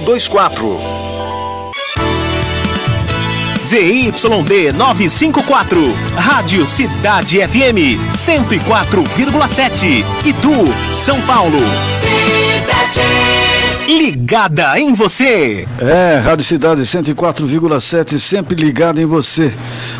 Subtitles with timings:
[0.00, 1.02] 024.
[3.64, 10.04] ZYD 954, Rádio Cidade FM 104,7.
[10.26, 10.50] Itu,
[10.94, 11.58] São Paulo.
[11.88, 13.00] Cidade.
[13.86, 15.66] Ligada em você.
[15.80, 19.52] É, Rádio Cidade 104,7, sempre ligada em você.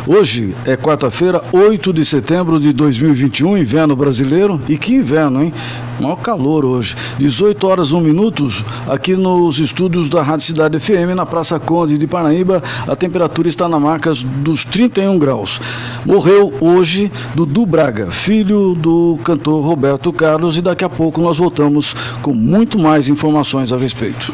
[0.07, 4.61] Hoje é quarta-feira, 8 de setembro de 2021, inverno brasileiro.
[4.67, 5.53] E que inverno, hein?
[5.99, 6.95] Maior calor hoje.
[7.17, 12.07] 18 horas 1 minutos aqui nos estúdios da Rádio Cidade FM, na Praça Conde de
[12.07, 12.63] Paraíba.
[12.87, 15.61] A temperatura está na marca dos 31 graus.
[16.05, 21.95] Morreu hoje Dudu Braga, filho do cantor Roberto Carlos, e daqui a pouco nós voltamos
[22.21, 24.33] com muito mais informações a respeito.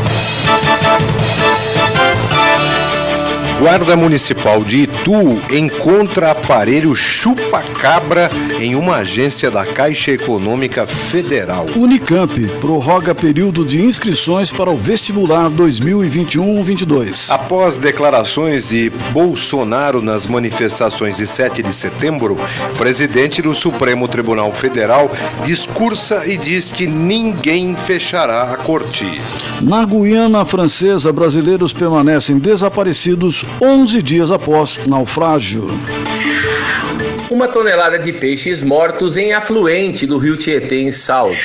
[3.61, 8.29] Guarda Municipal de Itu encontra aparelho chupa-cabra
[8.59, 11.65] em uma agência da Caixa Econômica Federal.
[11.77, 17.31] Unicamp prorroga período de inscrições para o vestibular 2021-22.
[17.31, 22.37] Após declarações de Bolsonaro nas manifestações de 7 de setembro,
[22.77, 25.09] presidente do Supremo Tribunal Federal
[25.45, 29.21] discursa e diz que ninguém fechará a corte.
[29.61, 35.69] Na Guiana Francesa, brasileiros permanecem desaparecidos 11 dias após naufrágio.
[37.31, 41.37] Uma tonelada de peixes mortos em afluente do rio Tietê, em Salto.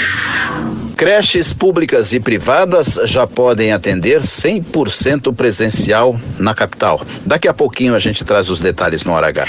[0.97, 7.07] Creches públicas e privadas já podem atender 100% presencial na capital.
[7.25, 9.47] Daqui a pouquinho a gente traz os detalhes no Hora H.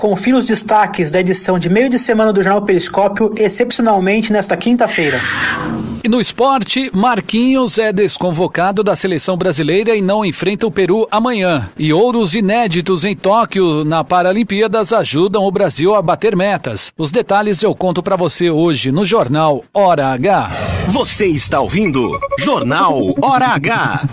[0.00, 5.20] Confira os destaques da edição de meio de semana do Jornal Periscópio, excepcionalmente nesta quinta-feira.
[6.02, 11.68] E no esporte, Marquinhos é desconvocado da seleção brasileira e não enfrenta o Peru amanhã.
[11.78, 16.90] E ouros inéditos em Tóquio na Paralimpíadas ajudam o Brasil a bater metas.
[16.96, 20.48] Os detalhes eu conto para você hoje no Jornal Hora H.
[20.88, 24.08] Você está ouvindo Jornal Hora H.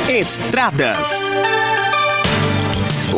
[0.09, 1.37] Estradas.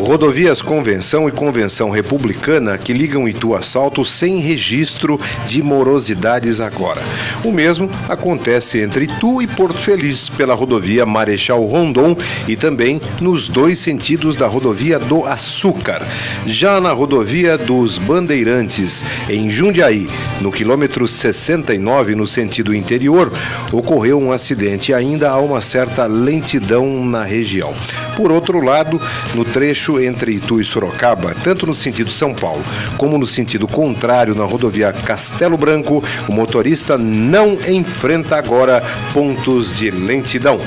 [0.05, 7.01] Rodovias Convenção e Convenção Republicana que ligam Itu a Salto sem registro de morosidades agora.
[7.43, 12.15] O mesmo acontece entre Itu e Porto Feliz pela rodovia Marechal Rondon
[12.47, 16.07] e também nos dois sentidos da rodovia do Açúcar.
[16.45, 20.07] Já na rodovia dos Bandeirantes, em Jundiaí,
[20.39, 23.33] no quilômetro 69 no sentido interior,
[23.71, 27.73] ocorreu um acidente e ainda há uma certa lentidão na região.
[28.15, 29.01] Por outro lado,
[29.33, 32.63] no trecho entre Itu e Sorocaba, tanto no sentido São Paulo
[32.97, 38.83] como no sentido contrário na rodovia Castelo Branco, o motorista não enfrenta agora
[39.13, 40.59] pontos de lentidão.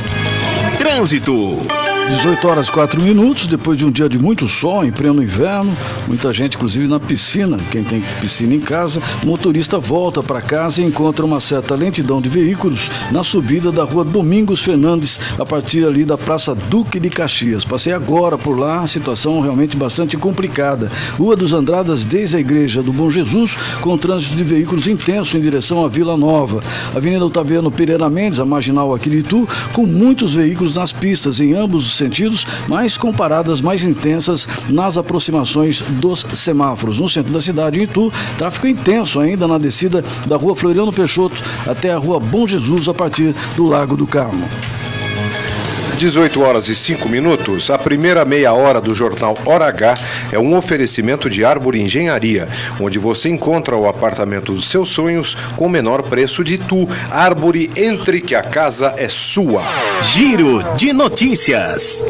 [0.78, 1.87] Trânsito.
[2.08, 5.76] 18 horas 4 minutos, depois de um dia de muito sol, em pleno inverno,
[6.06, 10.80] muita gente, inclusive na piscina, quem tem piscina em casa, o motorista volta para casa
[10.80, 15.84] e encontra uma certa lentidão de veículos na subida da rua Domingos Fernandes, a partir
[15.84, 17.62] ali da Praça Duque de Caxias.
[17.62, 20.90] Passei agora por lá, situação realmente bastante complicada.
[21.18, 25.42] Rua dos Andradas, desde a Igreja do Bom Jesus, com trânsito de veículos intenso em
[25.42, 26.62] direção à Vila Nova.
[26.94, 31.52] Avenida Otaviano Pereira Mendes, a marginal aqui de Itu, com muitos veículos nas pistas em
[31.52, 36.98] ambos os sentidos, mas com paradas mais intensas nas aproximações dos semáforos.
[36.98, 41.42] No centro da cidade, em Itu, tráfego intenso ainda na descida da rua Floriano Peixoto
[41.66, 44.48] até a rua Bom Jesus, a partir do Lago do Carmo.
[45.98, 49.96] 18 horas e 5 minutos, a primeira meia hora do jornal Hora H
[50.30, 52.48] é um oferecimento de Árvore Engenharia,
[52.80, 56.88] onde você encontra o apartamento dos seus sonhos com o menor preço de tu.
[57.10, 59.62] Árvore, entre que a casa é sua.
[60.02, 62.04] Giro de notícias.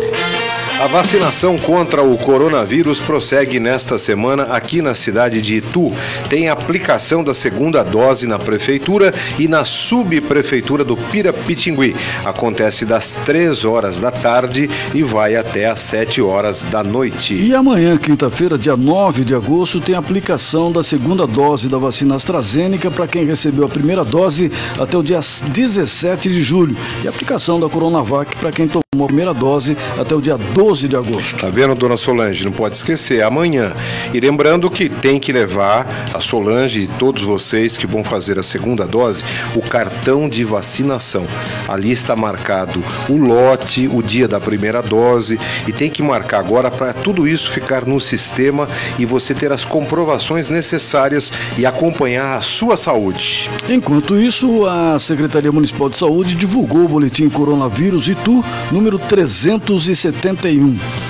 [0.80, 5.92] A vacinação contra o coronavírus prossegue nesta semana aqui na cidade de Itu.
[6.30, 11.96] Tem aplicação da segunda dose na prefeitura e na subprefeitura do Pirapitingui.
[12.24, 17.34] Acontece das 3 horas da tarde e vai até às 7 horas da noite.
[17.34, 22.88] E amanhã, quinta-feira, dia 9 de agosto, tem aplicação da segunda dose da vacina AstraZeneca
[22.88, 26.76] para quem recebeu a primeira dose até o dia 17 de julho.
[27.02, 30.94] E aplicação da Coronavac para quem tomou a primeira dose até o dia 12 de
[30.96, 31.36] agosto.
[31.36, 32.44] Tá vendo, dona Solange?
[32.44, 33.72] Não pode esquecer, amanhã.
[34.12, 38.42] E lembrando que tem que levar a Solange e todos vocês que vão fazer a
[38.42, 39.24] segunda dose
[39.54, 41.26] o cartão de vacinação.
[41.66, 46.70] Ali está marcado o lote, o dia da primeira dose e tem que marcar agora
[46.70, 48.68] para tudo isso ficar no sistema
[48.98, 53.48] e você ter as comprovações necessárias e acompanhar a sua saúde.
[53.68, 60.57] Enquanto isso, a Secretaria Municipal de Saúde divulgou o boletim Coronavírus Itu número 371.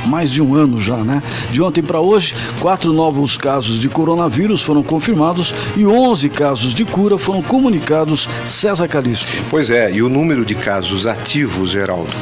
[0.07, 1.23] Mais de um ano já, né?
[1.51, 6.85] De ontem para hoje, quatro novos casos de coronavírus foram confirmados e 11 casos de
[6.85, 8.29] cura foram comunicados.
[8.47, 9.27] César Calixto.
[9.51, 12.13] Pois é, e o número de casos ativos, Geraldo,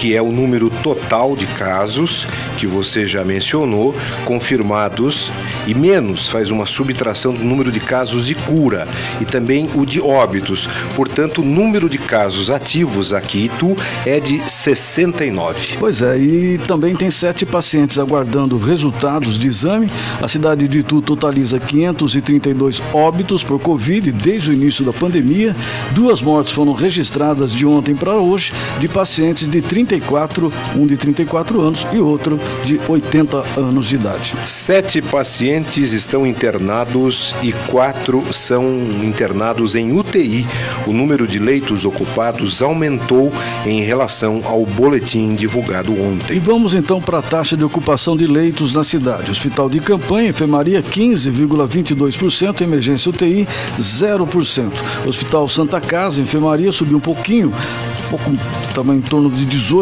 [0.00, 2.26] que é o número total de casos
[2.58, 3.94] que você já mencionou,
[4.24, 5.30] confirmados,
[5.66, 8.88] e menos faz uma subtração do número de casos de cura
[9.20, 10.66] e também o de óbitos.
[10.96, 13.76] Portanto, o número de casos ativos aqui, Itu,
[14.06, 15.76] é de 69.
[15.78, 19.90] Pois é, e também tem sete pacientes aguardando resultados de exame.
[20.22, 25.54] A cidade de Itu totaliza 532 óbitos por Covid desde o início da pandemia.
[25.92, 29.60] Duas mortes foram registradas de ontem para hoje de pacientes de
[29.90, 34.34] 34, um de 34 anos e outro de 80 anos de idade.
[34.46, 38.62] Sete pacientes estão internados e quatro são
[39.02, 40.46] internados em UTI.
[40.86, 43.32] O número de leitos ocupados aumentou
[43.66, 46.36] em relação ao boletim divulgado ontem.
[46.36, 49.32] E vamos então para a taxa de ocupação de leitos na cidade.
[49.32, 53.48] Hospital de campanha, enfermaria 15,22%, emergência UTI
[53.80, 54.70] 0%.
[55.04, 58.30] Hospital Santa Casa, enfermaria subiu um pouquinho, um pouco,
[58.68, 59.79] estava em torno de 18%,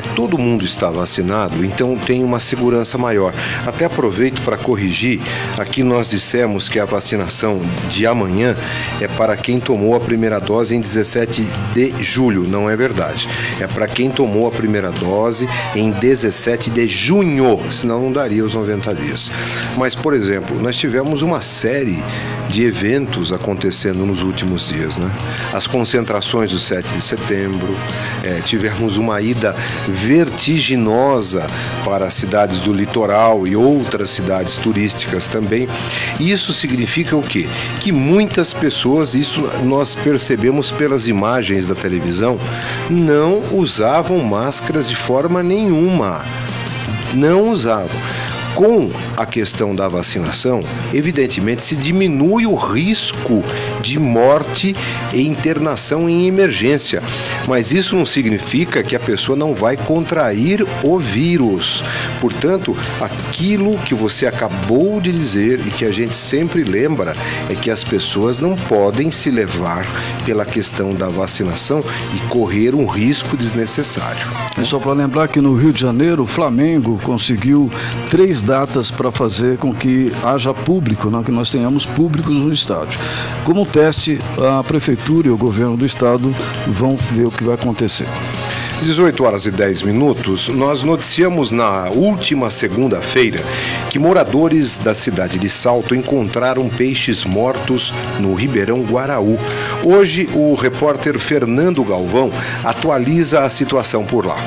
[0.15, 3.33] todo mundo está vacinado, então tem uma segurança maior.
[3.65, 5.21] Até aproveito para corrigir,
[5.57, 8.55] aqui nós dissemos que a vacinação de amanhã
[8.99, 13.27] é para quem tomou a primeira dose em 17 de julho, não é verdade.
[13.59, 18.55] É para quem tomou a primeira dose em 17 de junho, senão não daria os
[18.55, 19.31] 90 dias.
[19.77, 22.03] Mas, por exemplo, nós tivemos uma série
[22.49, 25.09] de eventos acontecendo nos últimos dias, né?
[25.53, 27.75] As concentrações do 7 de setembro,
[28.23, 29.55] é, tivemos uma ida
[30.01, 31.45] vertiginosa
[31.85, 35.67] para as cidades do litoral e outras cidades turísticas também.
[36.19, 37.47] Isso significa o quê?
[37.79, 42.39] Que muitas pessoas, isso nós percebemos pelas imagens da televisão,
[42.89, 46.25] não usavam máscaras de forma nenhuma.
[47.13, 47.99] Não usavam.
[48.55, 50.59] Com a questão da vacinação,
[50.93, 53.43] evidentemente se diminui o risco
[53.81, 54.75] de morte
[55.13, 57.01] e internação em emergência,
[57.47, 61.83] mas isso não significa que a pessoa não vai contrair o vírus.
[62.19, 67.15] Portanto, aquilo que você acabou de dizer e que a gente sempre lembra
[67.49, 69.85] é que as pessoas não podem se levar
[70.25, 71.83] pela questão da vacinação
[72.15, 74.27] e correr um risco desnecessário.
[74.57, 77.71] É só para lembrar que no Rio de Janeiro, o Flamengo conseguiu
[78.09, 82.99] três datas para fazer com que haja público, né, que nós tenhamos públicos no estádio.
[83.43, 86.33] Como teste, a prefeitura e o governo do estado
[86.67, 88.07] vão ver o que vai acontecer.
[88.81, 93.39] 18 horas e 10 minutos, nós noticiamos na última segunda-feira
[93.91, 99.37] que moradores da cidade de Salto encontraram peixes mortos no Ribeirão Guaraú.
[99.83, 102.31] Hoje, o repórter Fernando Galvão
[102.63, 104.37] atualiza a situação por lá.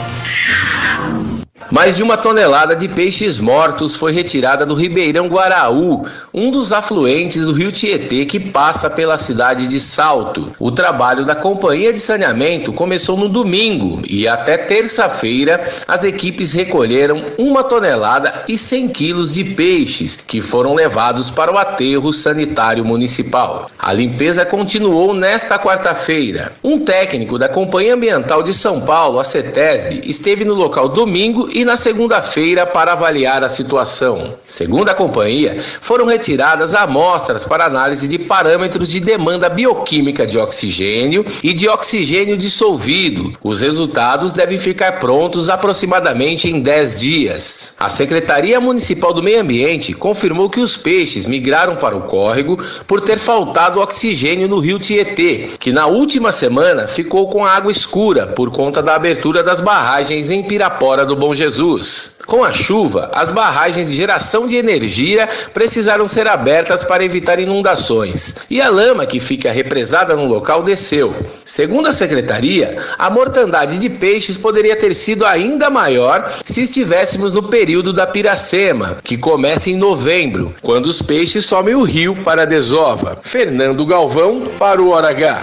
[1.71, 7.47] Mais de uma tonelada de peixes mortos foi retirada do Ribeirão Guaraú, um dos afluentes
[7.47, 10.52] do rio Tietê que passa pela cidade de Salto.
[10.59, 17.25] O trabalho da Companhia de Saneamento começou no domingo e até terça-feira as equipes recolheram
[17.38, 23.71] uma tonelada e 100 quilos de peixes que foram levados para o aterro sanitário municipal.
[23.78, 26.52] A limpeza continuou nesta quarta-feira.
[26.62, 31.64] Um técnico da Companhia Ambiental de São Paulo, a CETESB, esteve no local domingo e
[31.64, 34.34] na segunda-feira para avaliar a situação.
[34.44, 41.25] Segundo a companhia, foram retiradas amostras para análise de parâmetros de demanda bioquímica de oxigênio
[41.44, 43.34] e de oxigênio dissolvido.
[43.40, 47.75] Os resultados devem ficar prontos aproximadamente em 10 dias.
[47.78, 53.00] A Secretaria Municipal do Meio Ambiente confirmou que os peixes migraram para o córrego por
[53.00, 58.50] ter faltado oxigênio no rio Tietê, que na última semana ficou com água escura por
[58.50, 61.43] conta da abertura das barragens em Pirapora do Bom Jesus.
[61.44, 62.16] Jesus.
[62.26, 68.36] Com a chuva, as barragens de geração de energia precisaram ser abertas para evitar inundações,
[68.48, 71.14] e a lama que fica represada no local desceu.
[71.44, 77.42] Segundo a secretaria, a mortandade de peixes poderia ter sido ainda maior se estivéssemos no
[77.50, 82.46] período da piracema, que começa em novembro, quando os peixes somem o rio para a
[82.46, 83.18] desova.
[83.22, 85.42] Fernando Galvão para o Hora H.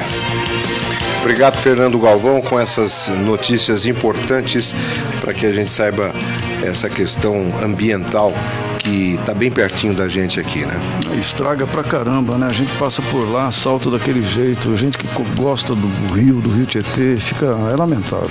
[1.22, 4.76] Obrigado, Fernando Galvão, com essas notícias importantes
[5.22, 6.12] para que a gente saiba
[6.64, 8.34] essa questão ambiental
[8.80, 10.74] que está bem pertinho da gente aqui, né?
[11.20, 12.48] Estraga pra caramba, né?
[12.48, 16.50] A gente passa por lá, salta daquele jeito, a gente que gosta do rio, do
[16.50, 18.30] rio Tietê, fica é lamentável.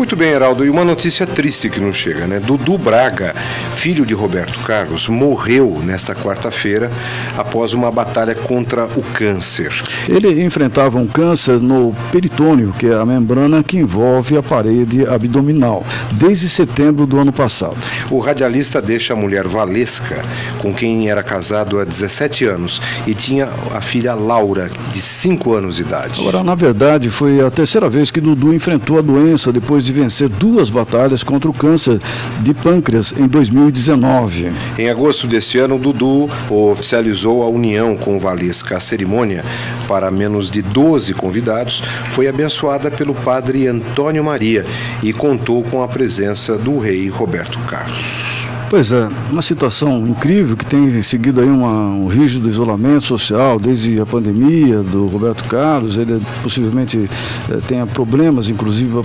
[0.00, 2.40] Muito bem, Heraldo, e uma notícia triste que nos chega, né?
[2.40, 3.34] Dudu Braga,
[3.74, 6.90] filho de Roberto Carlos, morreu nesta quarta-feira
[7.36, 9.70] após uma batalha contra o câncer.
[10.08, 11.79] Ele enfrentava um câncer no
[12.12, 17.76] peritônio, que é a membrana que envolve a parede abdominal, desde setembro do ano passado.
[18.10, 20.22] O radialista deixa a mulher Valesca,
[20.58, 25.76] com quem era casado há 17 anos, e tinha a filha Laura, de 5 anos
[25.76, 26.20] de idade.
[26.20, 30.28] Agora, na verdade, foi a terceira vez que Dudu enfrentou a doença depois de vencer
[30.28, 32.00] duas batalhas contra o câncer
[32.40, 34.52] de pâncreas em 2019.
[34.78, 38.76] Em agosto deste ano, Dudu oficializou a união com Valesca.
[38.76, 39.44] A cerimônia,
[39.86, 41.69] para menos de 12 convidados,
[42.10, 44.64] foi abençoada pelo padre Antônio Maria
[45.02, 48.29] e contou com a presença do rei Roberto Carlos.
[48.70, 54.00] Pois é, uma situação incrível que tem seguido aí uma, um rígido isolamento social desde
[54.00, 55.96] a pandemia do Roberto Carlos.
[55.96, 57.10] Ele possivelmente
[57.50, 59.02] eh, tenha problemas, inclusive,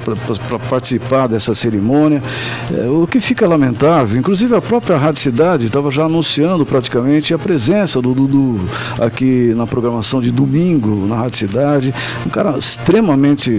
[0.47, 2.21] para participar dessa cerimônia.
[2.71, 7.39] Eh, o que fica lamentável, inclusive a própria Rádio Cidade estava já anunciando praticamente a
[7.39, 8.59] presença do Dudu
[8.99, 11.91] aqui na programação de domingo na Rádio Cidade.
[12.23, 13.49] Um cara extremamente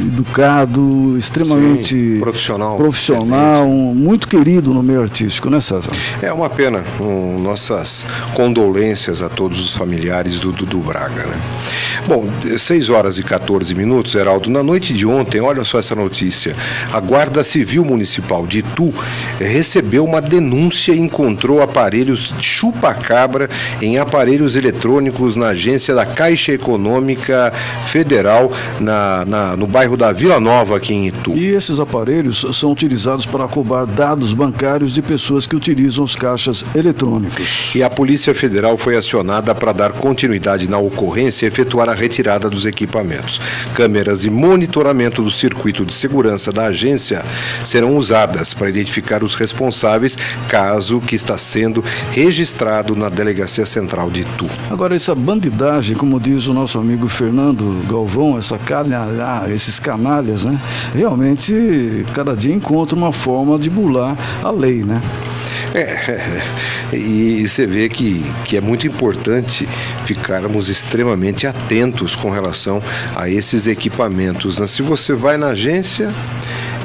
[0.00, 5.90] educado, extremamente Sim, profissional, profissional um, muito querido no meio artístico, né, César?
[6.20, 6.84] É uma pena.
[7.00, 11.40] Um, nossas condolências a todos os familiares do Dudu Braga, né?
[12.06, 14.50] Bom, 6 horas e 14 minutos, Heraldo.
[14.50, 16.54] Na noite de ontem, olha só essa notícia.
[16.92, 18.92] A Guarda Civil Municipal de Itu
[19.38, 23.48] recebeu uma denúncia e encontrou aparelhos chupa-cabra
[23.80, 27.52] em aparelhos eletrônicos na agência da Caixa Econômica
[27.86, 31.32] Federal na, na no bairro bairro da Vila Nova, aqui em Itu.
[31.32, 36.64] E esses aparelhos são utilizados para cobrar dados bancários de pessoas que utilizam os caixas
[36.74, 37.74] eletrônicos.
[37.74, 42.50] E a Polícia Federal foi acionada para dar continuidade na ocorrência e efetuar a retirada
[42.50, 43.40] dos equipamentos.
[43.74, 47.22] Câmeras e monitoramento do circuito de segurança da agência
[47.64, 50.16] serão usadas para identificar os responsáveis,
[50.48, 54.46] caso que está sendo registrado na Delegacia Central de Itu.
[54.70, 60.58] Agora, essa bandidagem, como diz o nosso amigo Fernando Galvão, essa canalha, esses canalhas, né?
[60.94, 65.00] Realmente, cada dia encontra uma forma de bular a lei, né?
[65.74, 69.68] É, e você vê que, que é muito importante
[70.04, 72.80] ficarmos extremamente atentos com relação
[73.16, 74.60] a esses equipamentos.
[74.60, 74.66] Né?
[74.68, 76.08] Se você vai na agência,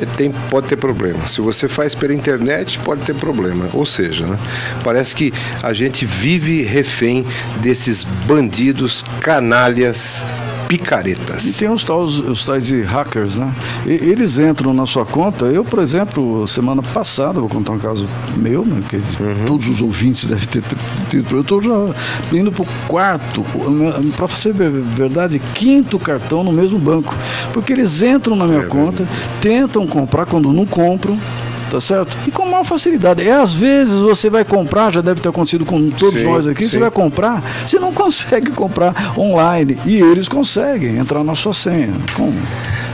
[0.01, 1.27] é, tem, pode ter problema.
[1.27, 3.69] Se você faz pela internet, pode ter problema.
[3.73, 4.39] Ou seja, né?
[4.83, 5.31] parece que
[5.61, 7.25] a gente vive refém
[7.61, 10.25] desses bandidos canalhas
[10.69, 11.45] picaretas.
[11.47, 13.51] E tem os tais, os tais de hackers, né?
[13.87, 15.45] E, eles entram na sua conta.
[15.45, 18.07] Eu, por exemplo, semana passada, vou contar um caso
[18.37, 18.79] meu, né?
[18.87, 19.45] Que uhum.
[19.47, 20.63] todos os ouvintes devem ter
[21.09, 21.35] tido.
[21.35, 21.71] Eu estou já
[22.31, 23.43] indo para o quarto,
[24.15, 27.15] para ser verdade, quinto cartão no mesmo banco.
[27.51, 29.07] Porque eles entram na minha é conta,
[29.41, 31.17] tentam comprar quando não compram
[31.69, 32.17] tá certo?
[32.27, 33.27] E com maior facilidade.
[33.27, 36.65] É às vezes você vai comprar, já deve ter acontecido com todos sim, nós aqui,
[36.65, 36.71] sim.
[36.71, 41.93] você vai comprar, você não consegue comprar online e eles conseguem entrar na sua senha.
[42.15, 42.33] Como?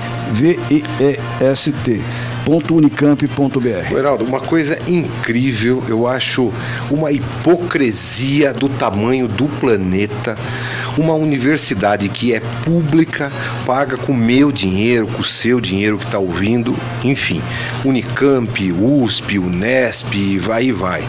[2.46, 3.92] www.unicamp.br.
[3.92, 6.52] Heraldo, uma coisa incrível, eu acho
[6.90, 10.38] uma hipocrisia do tamanho do planeta.
[10.96, 13.30] Uma universidade que é pública,
[13.66, 16.74] paga com meu dinheiro, com o seu dinheiro que está ouvindo,
[17.04, 17.42] enfim,
[17.84, 21.02] Unicamp, USP, Unesp, vai e vai.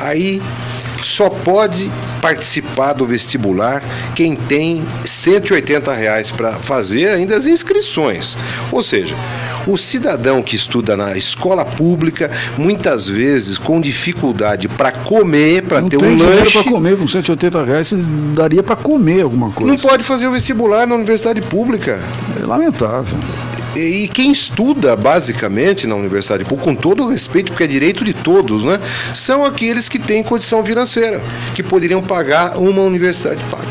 [0.00, 0.42] Aí
[1.02, 3.82] só pode participar do vestibular
[4.14, 8.36] quem tem 180 reais para fazer ainda as inscrições.
[8.70, 9.14] Ou seja,
[9.66, 15.96] o cidadão que estuda na escola pública, muitas vezes com dificuldade para comer, para ter
[16.02, 16.52] um lanche.
[16.52, 17.92] para comer, com 180 reais
[18.34, 19.70] daria para comer alguma coisa.
[19.70, 22.00] Não pode fazer o vestibular na universidade pública.
[22.40, 23.18] É lamentável.
[23.74, 28.64] E quem estuda basicamente na universidade com todo o respeito, porque é direito de todos,
[28.64, 28.78] né?
[29.14, 31.20] São aqueles que têm condição financeira,
[31.54, 33.66] que poderiam pagar uma universidade paga.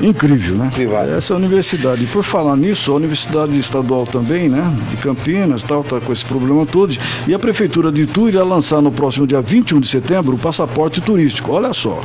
[0.00, 0.68] Incrível, né?
[0.74, 1.16] Privada.
[1.16, 2.02] Essa universidade.
[2.02, 4.62] E por falar nisso, a Universidade Estadual também, né?
[4.90, 6.96] De Campinas, tal, tá com esse problema todo.
[7.26, 11.00] E a Prefeitura de Itu irá lançar no próximo dia 21 de setembro o passaporte
[11.00, 11.52] turístico.
[11.52, 12.00] Olha só.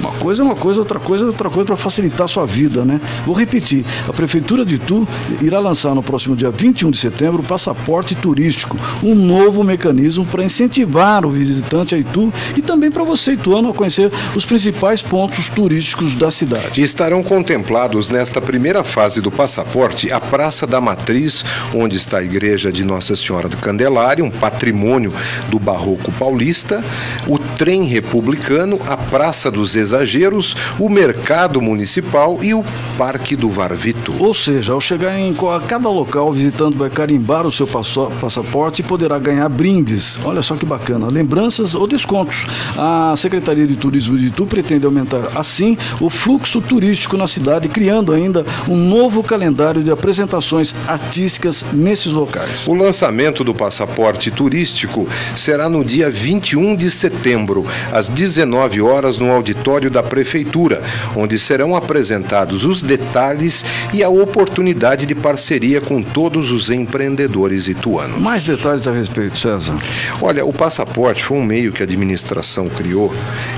[0.00, 2.84] Uma coisa é uma coisa, outra coisa é outra coisa para facilitar a sua vida,
[2.84, 3.00] né?
[3.26, 3.84] Vou repetir.
[4.08, 5.06] A Prefeitura de Itu
[5.40, 10.44] irá lançar no próximo dia 21 de setembro o passaporte turístico, um novo mecanismo para
[10.44, 15.48] incentivar o visitante a Itu e também para você, ituano, a conhecer os principais pontos
[15.48, 16.82] turísticos da cidade.
[16.82, 22.70] Estarão contemplados nesta primeira fase do passaporte a Praça da Matriz, onde está a Igreja
[22.70, 25.12] de Nossa Senhora do Candelário, um patrimônio
[25.48, 26.82] do Barroco paulista,
[27.26, 32.64] o trem republicano, a Praça dos Exageros, o Mercado Municipal e o
[32.96, 34.14] Parque do Varvito.
[34.20, 35.34] Ou seja, ao chegar em
[35.66, 40.16] cada local, o visitante vai carimbar o seu passaporte e poderá ganhar brindes.
[40.24, 42.46] Olha só que bacana, lembranças ou descontos.
[42.76, 48.12] A Secretaria de Turismo de Itu pretende aumentar assim o fluxo turístico na cidade, criando
[48.12, 52.68] ainda um novo calendário de apresentações artísticas nesses locais.
[52.68, 59.18] O lançamento do passaporte turístico será no dia 21 de setembro setembro, às 19 horas,
[59.18, 60.82] no auditório da Prefeitura,
[61.16, 68.20] onde serão apresentados os detalhes e a oportunidade de parceria com todos os empreendedores ituanos.
[68.20, 69.76] Mais detalhes a respeito, César.
[70.20, 73.12] Olha, o passaporte foi um meio que a administração criou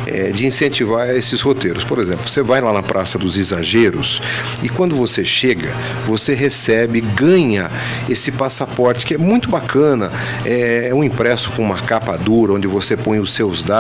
[0.07, 1.85] é, de incentivar esses roteiros.
[1.85, 4.23] Por exemplo, você vai lá na Praça dos Exageros
[4.63, 5.73] e quando você chega,
[6.07, 7.71] você recebe, ganha
[8.09, 10.11] esse passaporte que é muito bacana.
[10.45, 13.80] É, é um impresso com uma capa dura onde você põe os seus dados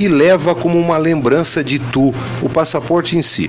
[0.00, 3.48] e leva como uma lembrança de tu o passaporte em si.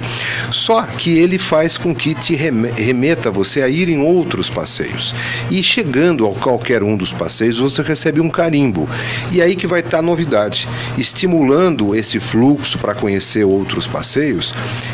[0.51, 5.13] Só que ele faz com que te remeta você a ir em outros passeios.
[5.49, 8.87] E chegando a qualquer um dos passeios, você recebe um carimbo.
[9.31, 14.53] E aí que vai estar a novidade, estimulando esse fluxo para conhecer outros passeios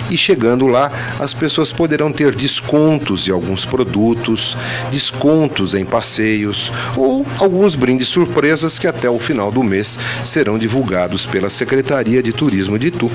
[0.09, 4.57] e chegando lá, as pessoas poderão ter descontos de alguns produtos,
[4.91, 10.84] descontos em passeios ou alguns brindes surpresas que até o final do mês serão divulgados
[11.31, 13.11] pela Secretaria de Turismo de Itu.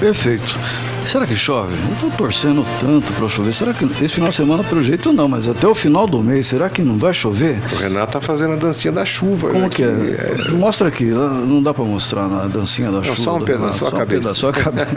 [0.00, 0.58] Perfeito.
[1.06, 1.74] Será que chove?
[1.86, 3.52] Eu estou torcendo tanto para chover.
[3.52, 6.46] Será que esse final de semana, pelo jeito, não, mas até o final do mês,
[6.46, 7.60] será que não vai chover?
[7.72, 9.50] O Renato tá fazendo a dancinha da chuva.
[9.50, 9.86] Como que é?
[9.86, 10.50] é?
[10.52, 13.16] Mostra aqui, não dá para mostrar a dancinha da não, chuva.
[13.16, 14.34] Só um pedaço, só a cabeça.
[14.34, 14.94] Só a cabeça.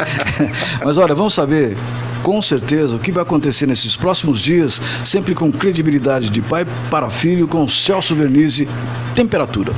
[0.83, 1.75] mas olha, vamos saber
[2.23, 7.09] com certeza o que vai acontecer nesses próximos dias, sempre com credibilidade de pai para
[7.09, 8.67] filho, com Celso Vernizzi.
[9.13, 9.73] Temperatura.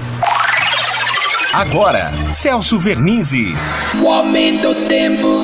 [1.54, 3.56] Agora, Celso Vernizzi.
[4.04, 5.44] O aumento do tempo.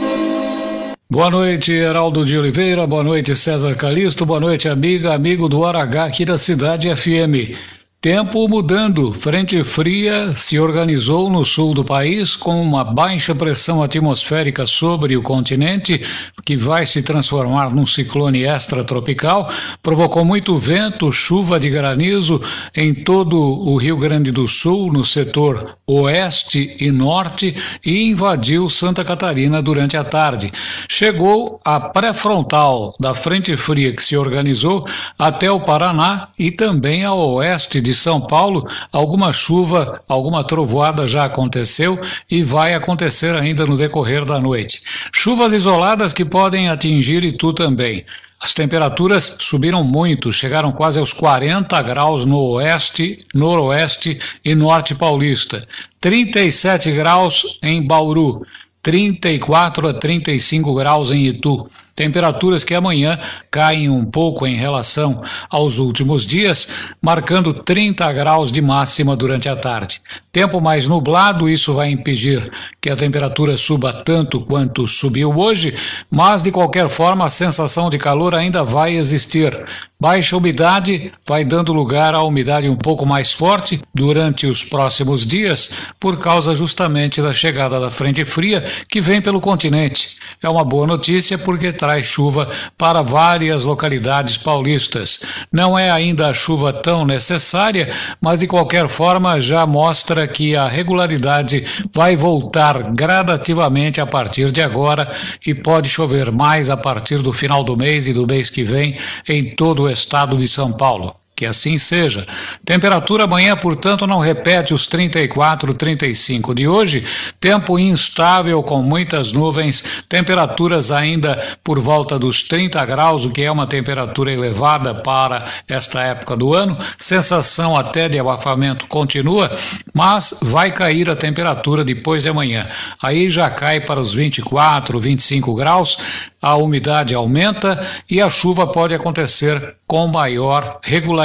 [1.10, 2.86] Boa noite, Heraldo de Oliveira.
[2.86, 4.24] Boa noite, César Calixto.
[4.24, 7.58] Boa noite, amiga, amigo do H aqui da Cidade FM.
[8.06, 9.12] Tempo mudando.
[9.12, 15.24] Frente fria se organizou no sul do país com uma baixa pressão atmosférica sobre o
[15.24, 16.00] continente,
[16.46, 19.50] que vai se transformar num ciclone extratropical.
[19.82, 22.40] Provocou muito vento, chuva de granizo
[22.76, 29.04] em todo o Rio Grande do Sul, no setor oeste e norte, e invadiu Santa
[29.04, 30.54] Catarina durante a tarde.
[30.88, 34.86] Chegou a pré-frontal da frente fria que se organizou
[35.18, 41.26] até o Paraná e também ao oeste de são Paulo, alguma chuva, alguma trovoada já
[41.26, 44.82] aconteceu e vai acontecer ainda no decorrer da noite.
[45.14, 48.06] Chuvas isoladas que podem atingir Itu também.
[48.40, 55.66] As temperaturas subiram muito, chegaram quase aos 40 graus no oeste, noroeste e norte paulista.
[56.00, 58.46] 37 graus em Bauru,
[58.84, 61.68] 34 a 35 graus em Itu.
[61.96, 63.18] Temperaturas que amanhã
[63.50, 65.18] caem um pouco em relação
[65.50, 66.68] aos últimos dias,
[67.02, 70.02] marcando 30 graus de máxima durante a tarde.
[70.30, 75.74] Tempo mais nublado, isso vai impedir que a temperatura suba tanto quanto subiu hoje,
[76.12, 79.58] mas de qualquer forma a sensação de calor ainda vai existir.
[79.98, 85.82] Baixa umidade vai dando lugar à umidade um pouco mais forte durante os próximos dias,
[85.98, 90.18] por causa justamente da chegada da frente fria que vem pelo continente.
[90.44, 95.20] É uma boa notícia porque traz chuva para várias localidades paulistas.
[95.52, 100.68] Não é ainda a chuva tão necessária, mas de qualquer forma já mostra que a
[100.68, 107.32] regularidade vai voltar gradativamente a partir de agora e pode chover mais a partir do
[107.32, 108.96] final do mês e do mês que vem
[109.30, 111.25] em todo o estado de São Paulo.
[111.36, 112.26] Que assim seja.
[112.64, 117.06] Temperatura amanhã, portanto, não repete os 34, 35 de hoje.
[117.42, 123.52] Tempo instável com muitas nuvens, temperaturas ainda por volta dos 30 graus, o que é
[123.52, 126.78] uma temperatura elevada para esta época do ano.
[126.98, 129.52] Sensação até de abafamento continua,
[129.94, 132.70] mas vai cair a temperatura depois de amanhã.
[133.04, 135.98] Aí já cai para os 24, 25 graus
[136.46, 141.25] a umidade aumenta e a chuva pode acontecer com maior regularidade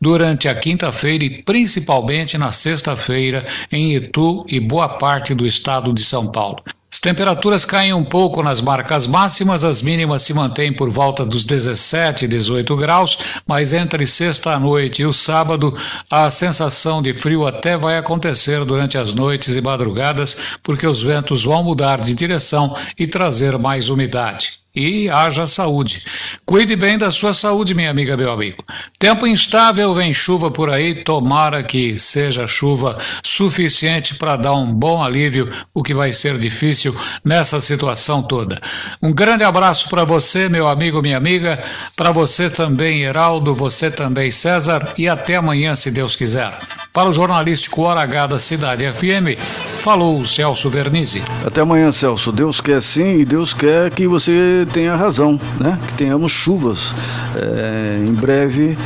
[0.00, 6.02] durante a quinta-feira e principalmente na sexta-feira em Itu e boa parte do estado de
[6.02, 6.62] São Paulo.
[6.92, 11.44] As temperaturas caem um pouco nas marcas máximas, as mínimas se mantêm por volta dos
[11.44, 15.72] 17 e 18 graus, mas entre sexta noite e o sábado,
[16.10, 21.44] a sensação de frio até vai acontecer durante as noites e madrugadas, porque os ventos
[21.44, 26.04] vão mudar de direção e trazer mais umidade e haja saúde.
[26.46, 28.64] Cuide bem da sua saúde, minha amiga, meu amigo.
[28.98, 35.02] Tempo instável, vem chuva por aí, tomara que seja chuva suficiente para dar um bom
[35.02, 36.79] alívio, o que vai ser difícil
[37.24, 38.60] nessa situação toda.
[39.02, 41.58] Um grande abraço para você, meu amigo, minha amiga,
[41.96, 46.52] para você também, Heraldo, você também, César, e até amanhã, se Deus quiser.
[46.92, 49.38] Para o jornalístico Hora H da Cidade FM,
[49.82, 51.22] falou Celso Vernizzi.
[51.46, 52.32] Até amanhã, Celso.
[52.32, 55.78] Deus quer sim e Deus quer que você tenha razão, né?
[55.88, 56.94] que tenhamos chuvas
[57.36, 58.76] é, em breve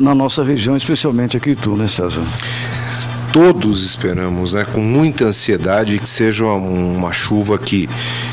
[0.00, 2.22] na nossa região, especialmente aqui em Itu, né, César?
[3.34, 7.88] Todos esperamos, né, com muita ansiedade, que seja uma chuva que,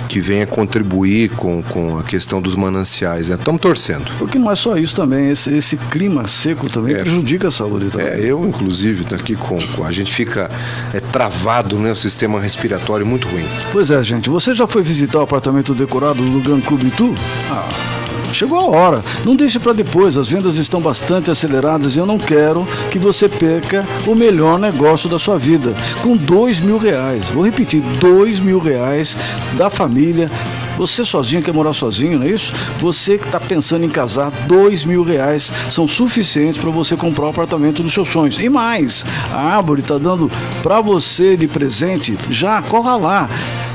[0.08, 3.30] que venha contribuir com, com a questão dos mananciais.
[3.30, 3.68] Estamos né?
[3.68, 4.12] torcendo.
[4.20, 7.90] Porque não é só isso também, esse, esse clima seco também é, prejudica a saúde.
[7.90, 8.10] Também.
[8.10, 10.52] É, eu, inclusive, aqui com, com, a gente fica
[10.94, 13.46] é, travado, né, o sistema respiratório muito ruim.
[13.72, 14.30] Pois é, gente.
[14.30, 17.16] Você já foi visitar o apartamento decorado do Gran Clube Itu?
[17.50, 17.91] Ah.
[18.34, 19.04] Chegou a hora.
[19.26, 20.18] Não deixe para depois.
[20.18, 25.10] As vendas estão bastante aceleradas e eu não quero que você perca o melhor negócio
[25.10, 25.76] da sua vida.
[26.02, 27.30] Com dois mil reais.
[27.30, 29.18] Vou repetir, dois mil reais
[29.58, 30.30] da família
[30.78, 32.54] você sozinho quer morar sozinho, não é isso?
[32.80, 37.30] Você que está pensando em casar, dois mil reais são suficientes para você comprar o
[37.30, 38.40] apartamento dos seus sonhos.
[38.40, 40.32] E mais, a Árvore está dando
[40.62, 43.30] para você de presente, já corra lá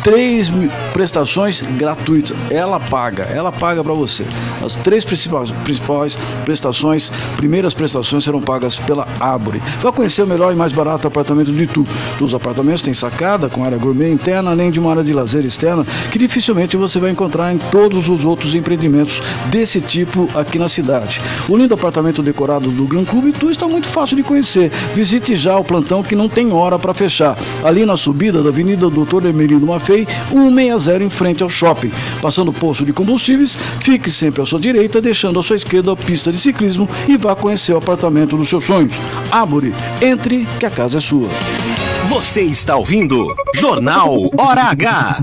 [0.07, 0.53] três
[0.93, 2.37] prestações gratuitas.
[2.49, 4.25] Ela paga, ela paga para você.
[4.65, 9.61] As três principais, principais prestações, primeiras prestações serão pagas pela Árvore.
[9.81, 11.85] Vá conhecer o melhor e mais barato apartamento de Itu.
[12.21, 15.85] Dos apartamentos tem sacada com área gourmet interna, além de uma área de lazer externa,
[16.13, 21.21] que dificilmente você vai encontrar em todos os outros empreendimentos desse tipo aqui na cidade.
[21.49, 24.71] O lindo apartamento decorado do Gran Clube Itu está muito fácil de conhecer.
[24.95, 27.37] Visite já o plantão que não tem hora para fechar.
[27.65, 31.91] Ali na subida da Avenida Doutor Emerino Mafei, 160 em frente ao shopping.
[32.21, 35.97] Passando o posto de combustíveis, fique sempre à sua direita, deixando à sua esquerda a
[35.97, 38.95] pista de ciclismo e vá conhecer o apartamento dos seus sonhos.
[39.31, 41.29] Ábore, entre que a casa é sua.
[42.09, 45.23] Você está ouvindo Jornal Hora H.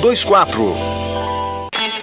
[0.00, 1.07] 024.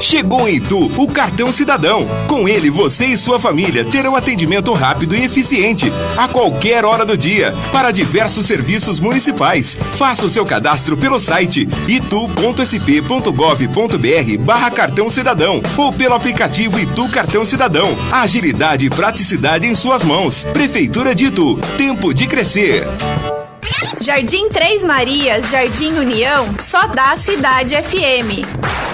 [0.00, 2.08] Chegou em Itu o cartão cidadão.
[2.28, 7.16] Com ele, você e sua família terão atendimento rápido e eficiente a qualquer hora do
[7.16, 9.76] dia para diversos serviços municipais.
[9.96, 17.96] Faça o seu cadastro pelo site itu.sp.gov.br/barra cartão cidadão ou pelo aplicativo Itu Cartão Cidadão.
[18.12, 20.44] Agilidade e praticidade em suas mãos.
[20.52, 21.58] Prefeitura de Itu.
[21.76, 22.86] Tempo de crescer.
[24.00, 28.93] Jardim Três Marias, Jardim União, só dá Cidade FM.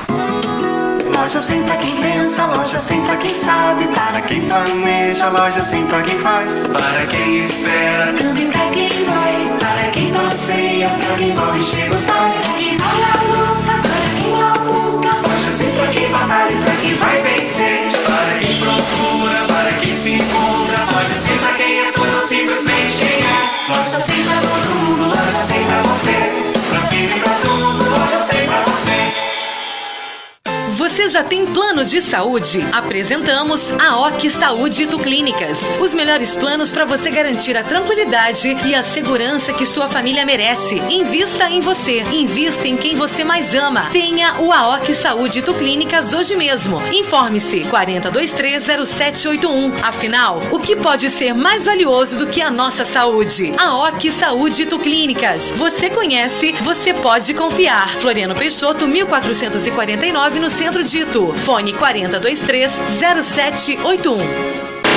[1.21, 5.87] Loja sem pra quem pensa, loja sem pra quem sabe, para quem planeja, loja sem
[5.87, 11.35] pra quem faz, para quem espera, também pra quem vai, para quem passeia, pra quem
[11.37, 14.33] corre, chega ou sai, pra quem vai à luta, para quem
[14.65, 19.93] luta, loja sem pra quem batalha, pra quem vai vencer, para quem procura, para quem
[19.93, 24.75] se encontra, loja sem pra quem é tudo simplesmente quem é, loja sem pra todo
[24.75, 26.17] mundo, loja sem pra você,
[26.71, 27.60] pra cima e pra tudo,
[30.91, 32.67] Você já tem plano de saúde?
[32.73, 35.61] Apresentamos a OC Saúde do Clínicas.
[35.81, 40.83] Os melhores planos para você garantir a tranquilidade e a segurança que sua família merece.
[40.91, 42.01] Invista em você.
[42.11, 43.89] Invista em quem você mais ama.
[43.93, 46.83] Tenha o AOC Saúde do Clínicas hoje mesmo.
[46.93, 49.73] Informe-se 40230781.
[49.85, 53.55] Afinal, o que pode ser mais valioso do que a nossa saúde?
[53.57, 55.53] A OC Saúde do Clínicas.
[55.53, 57.89] Você conhece, você pode confiar.
[58.01, 61.35] Floriano Peixoto, 1449 no centro Centro Dito.
[61.45, 64.19] Fone 4023 0781.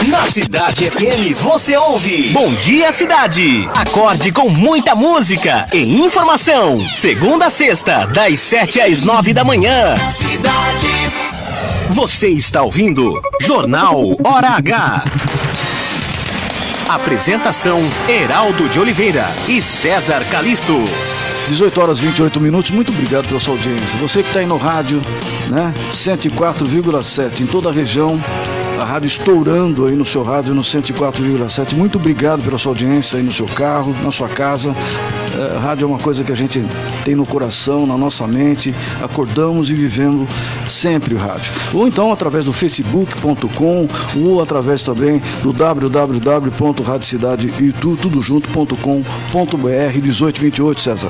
[0.09, 3.67] Na Cidade FM você ouve Bom Dia Cidade.
[3.73, 6.77] Acorde com muita música e informação.
[6.79, 9.95] Segunda a sexta, das 7 às 9 da manhã.
[9.97, 10.87] Cidade.
[11.89, 15.03] Você está ouvindo Jornal Hora H.
[16.87, 20.75] Apresentação: Heraldo de Oliveira e César Calisto.
[21.49, 22.71] 18 horas 28 minutos.
[22.71, 23.99] Muito obrigado pela sua audiência.
[23.99, 25.01] Você que está aí no rádio,
[25.49, 25.73] né?
[25.91, 28.19] 104,7 em toda a região.
[28.79, 31.73] A rádio estourando aí no seu rádio no 104,7.
[31.73, 34.75] Muito obrigado pela sua audiência aí no seu carro, na sua casa.
[35.37, 36.63] É, rádio é uma coisa que a gente
[37.03, 38.73] tem no coração, na nossa mente.
[39.01, 40.25] Acordamos e vivendo
[40.67, 41.53] sempre o rádio.
[41.73, 48.93] Ou então através do facebook.com ou através também do www.radiocidadeitu, tudo junto.com.br
[49.33, 51.09] 1828, César.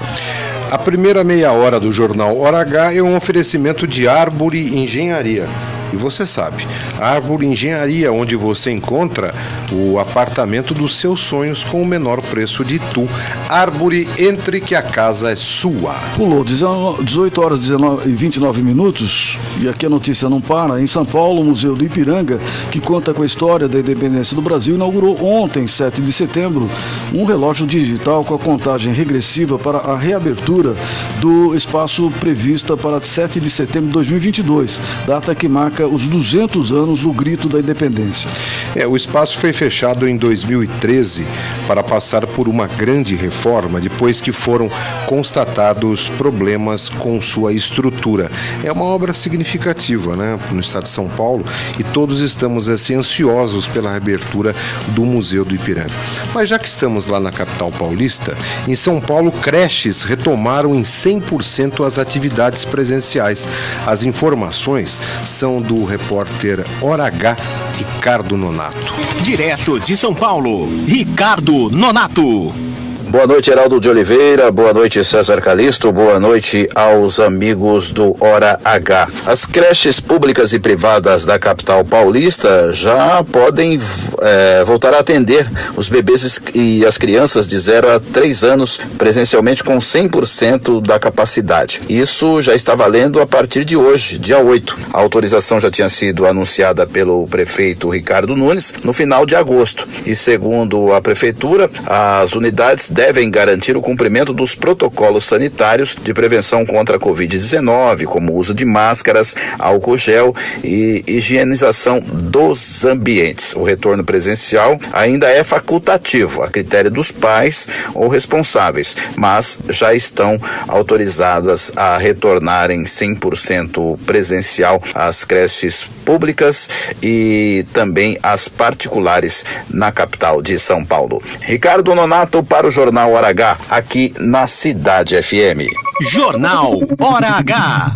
[0.71, 5.47] A primeira meia hora do jornal Hora H é um oferecimento de Árvore Engenharia.
[5.93, 6.67] E você sabe,
[6.99, 9.31] Árvore Engenharia, onde você encontra
[9.71, 13.07] o apartamento dos seus sonhos com o menor preço de tu.
[13.47, 15.93] Árvore, entre que a casa é sua.
[16.15, 17.69] Pulou 18 horas
[18.05, 20.81] e 29 minutos e aqui a notícia não para.
[20.81, 24.41] Em São Paulo, o Museu do Ipiranga, que conta com a história da independência do
[24.41, 26.67] Brasil, inaugurou ontem, 7 de setembro,
[27.13, 30.75] um relógio digital com a contagem regressiva para a reabertura
[31.19, 37.01] do espaço prevista para 7 de setembro de 2022, data que marca os 200 anos
[37.01, 38.29] do grito da independência.
[38.75, 41.25] É, o espaço foi fechado em 2013
[41.67, 44.69] para passar por uma grande reforma depois que foram
[45.05, 48.31] constatados problemas com sua estrutura.
[48.63, 51.45] É uma obra significativa, né, no estado de São Paulo
[51.79, 54.55] e todos estamos assim ansiosos pela reabertura
[54.89, 55.93] do Museu do Ipiranga.
[56.33, 58.35] Mas já que estamos lá na capital paulista,
[58.67, 63.47] em São Paulo creches retomaram em 100% as atividades presenciais.
[63.85, 67.35] As informações são do do repórter Hora H,
[67.75, 68.77] Ricardo Nonato.
[69.23, 72.72] Direto de São Paulo, Ricardo Nonato.
[73.13, 74.51] Boa noite, Heraldo de Oliveira.
[74.51, 75.91] Boa noite, César Calisto.
[75.91, 79.07] Boa noite aos amigos do Hora H.
[79.27, 83.79] As creches públicas e privadas da capital paulista já podem
[84.19, 85.47] é, voltar a atender
[85.77, 91.81] os bebês e as crianças de 0 a 3 anos presencialmente com 100% da capacidade.
[91.87, 94.75] Isso já está valendo a partir de hoje, dia 8.
[94.91, 99.87] A autorização já tinha sido anunciada pelo prefeito Ricardo Nunes no final de agosto.
[100.03, 106.13] E segundo a prefeitura, as unidades devem devem garantir o cumprimento dos protocolos sanitários de
[106.13, 113.53] prevenção contra a Covid-19, como o uso de máscaras, álcool gel e higienização dos ambientes.
[113.57, 120.39] O retorno presencial ainda é facultativo, a critério dos pais ou responsáveis, mas já estão
[120.69, 126.69] autorizadas a retornarem 100% presencial às creches públicas
[127.01, 131.21] e também às particulares na capital de São Paulo.
[131.41, 135.65] Ricardo Nonato para o Jornal Jornal Hora H, aqui na Cidade FM.
[135.99, 137.91] Jornal Hora H.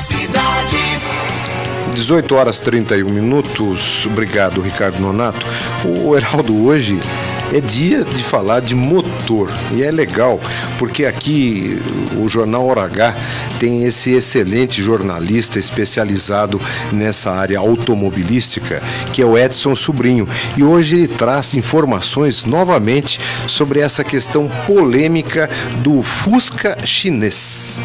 [0.00, 0.76] Cidade
[1.94, 4.04] 18 horas 31 minutos.
[4.06, 5.46] Obrigado, Ricardo Nonato.
[6.04, 7.00] O Heraldo hoje
[7.52, 9.50] é dia de falar de motor.
[9.72, 10.40] E é legal,
[10.78, 11.80] porque aqui
[12.18, 13.14] o jornal Hora H
[13.58, 16.60] tem esse excelente jornalista especializado
[16.92, 20.28] nessa área automobilística, que é o Edson Sobrinho.
[20.56, 25.48] E hoje ele traz informações novamente sobre essa questão polêmica
[25.82, 27.78] do Fusca chinês.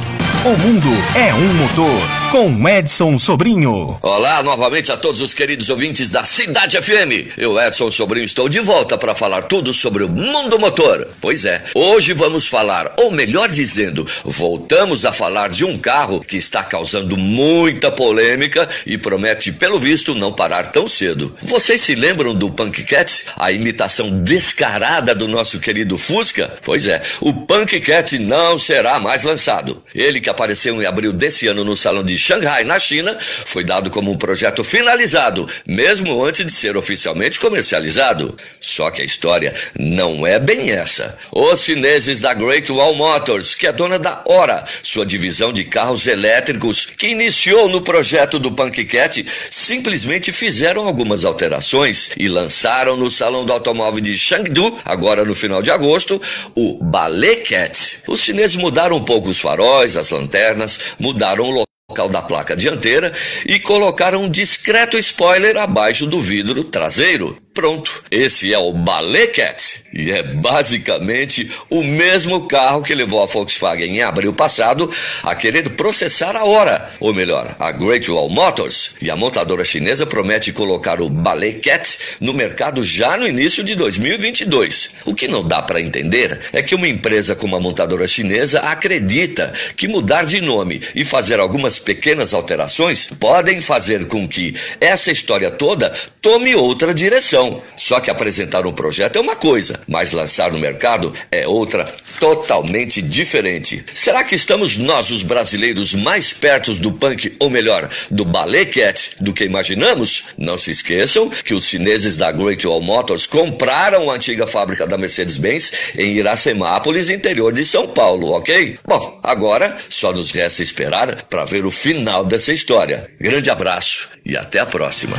[0.45, 3.97] O mundo é um motor, com Edson Sobrinho.
[4.01, 7.31] Olá novamente a todos os queridos ouvintes da Cidade FM.
[7.37, 11.07] Eu, Edson Sobrinho, estou de volta para falar tudo sobre o mundo motor.
[11.21, 16.35] Pois é, hoje vamos falar, ou melhor dizendo, voltamos a falar de um carro que
[16.35, 21.35] está causando muita polêmica e promete, pelo visto, não parar tão cedo.
[21.41, 23.23] Vocês se lembram do Punk Cat?
[23.37, 26.57] A imitação descarada do nosso querido Fusca?
[26.63, 29.81] Pois é, o Punk Cat não será mais lançado.
[29.95, 33.89] Ele que apareceu em abril desse ano no Salão de Xangai, na China, foi dado
[33.89, 38.37] como um projeto finalizado, mesmo antes de ser oficialmente comercializado.
[38.59, 41.17] Só que a história não é bem essa.
[41.31, 46.07] Os chineses da Great Wall Motors, que é dona da Hora, sua divisão de carros
[46.07, 48.51] elétricos, que iniciou no projeto do
[48.85, 55.35] Cat, simplesmente fizeram algumas alterações e lançaram no Salão do Automóvel de Chengdu, agora no
[55.35, 56.21] final de agosto,
[56.55, 57.99] o Ballet Cat.
[58.07, 61.67] Os chineses mudaram um pouco os faróis, as lanternas, mudaram o local
[62.11, 63.13] da placa dianteira
[63.45, 67.41] e colocaram um discreto spoiler abaixo do vidro traseiro.
[67.57, 73.25] Pronto, esse é o Ballet Cat e é basicamente o mesmo carro que levou a
[73.25, 74.93] Volkswagen em abril passado
[75.23, 78.91] a querer processar a Hora, ou melhor, a Great Wall Motors.
[79.01, 83.73] E a montadora chinesa promete colocar o Ballet Cat no mercado já no início de
[83.73, 84.91] 2022.
[85.03, 89.51] O que não dá para entender é que uma empresa como a montadora chinesa acredita
[89.75, 95.49] que mudar de nome e fazer algumas pequenas alterações podem fazer com que essa história
[95.49, 95.91] toda
[96.21, 97.46] tome outra direção.
[97.75, 101.85] Só que apresentar um projeto é uma coisa, mas lançar no mercado é outra
[102.19, 103.83] totalmente diferente.
[103.93, 109.11] Será que estamos nós, os brasileiros, mais perto do punk, ou melhor, do ballet cat,
[109.19, 110.25] do que imaginamos?
[110.37, 114.97] Não se esqueçam que os chineses da Great Wall Motors compraram a antiga fábrica da
[114.97, 118.79] Mercedes-Benz em Iracemápolis, interior de São Paulo, ok?
[118.85, 123.09] Bom, agora só nos resta esperar para ver o final dessa história.
[123.19, 125.17] Grande abraço e até a próxima.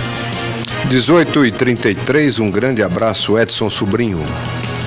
[0.87, 4.21] 18 e 33, um grande abraço, Edson Sobrinho.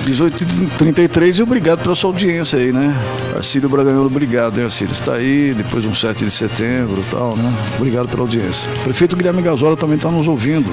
[0.04, 2.92] 18h33 e obrigado pela sua audiência aí, né?
[3.36, 4.92] Arcílio Braganholo, obrigado, hein, Arcílio?
[4.92, 7.54] Está aí, depois de um 7 de setembro e tal, né?
[7.76, 8.68] Obrigado pela audiência.
[8.80, 10.68] O prefeito Guilherme Gasola também está nos ouvindo,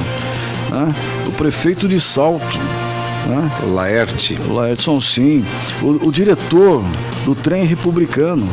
[0.72, 0.96] né?
[1.28, 2.58] O prefeito de Salto,
[3.28, 3.52] né?
[3.68, 4.40] Laerte.
[4.48, 5.46] O Laertson, sim.
[5.82, 6.84] O, o diretor
[7.24, 8.48] do trem republicano,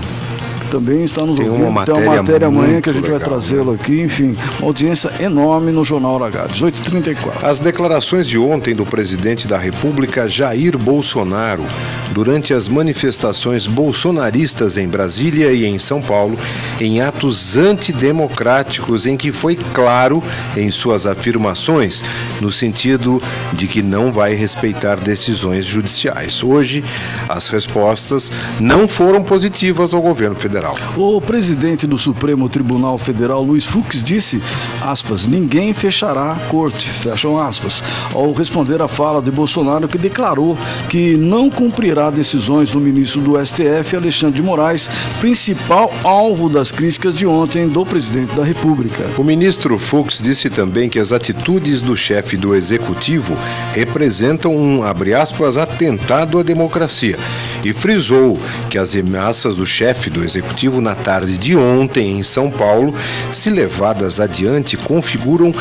[0.76, 1.68] também está nos Tem ouvindo.
[1.68, 3.36] uma Tem uma matéria amanhã que a gente vai legal, né?
[3.36, 4.02] trazê-lo aqui.
[4.02, 7.42] Enfim, uma audiência enorme no Jornal H, 18h34.
[7.42, 11.64] As declarações de ontem do presidente da República, Jair Bolsonaro,
[12.12, 16.38] durante as manifestações bolsonaristas em Brasília e em São Paulo,
[16.78, 20.22] em atos antidemocráticos, em que foi claro
[20.56, 22.02] em suas afirmações,
[22.40, 23.22] no sentido
[23.54, 26.42] de que não vai respeitar decisões judiciais.
[26.42, 26.84] Hoje,
[27.28, 28.30] as respostas
[28.60, 30.65] não foram positivas ao governo federal.
[30.96, 34.42] O presidente do Supremo Tribunal Federal, Luiz Fux, disse,
[34.82, 37.82] aspas, ninguém fechará a corte, fecham aspas,
[38.14, 40.56] ao responder à fala de Bolsonaro que declarou
[40.88, 44.88] que não cumprirá decisões do ministro do STF, Alexandre de Moraes,
[45.20, 49.10] principal alvo das críticas de ontem do presidente da República.
[49.18, 53.36] O ministro Fux disse também que as atitudes do chefe do executivo
[53.74, 57.16] representam um, abre aspas, atentado à democracia
[57.64, 58.38] e frisou
[58.70, 62.94] que as ameaças do chefe do executivo na tarde de ontem em São Paulo,
[63.32, 65.52] se levadas adiante, configuram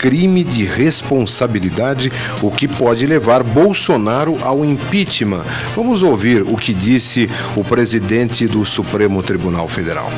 [0.00, 2.12] crime de responsabilidade,
[2.42, 5.44] o que pode levar Bolsonaro ao impeachment.
[5.76, 10.10] Vamos ouvir o que disse o presidente do Supremo Tribunal Federal.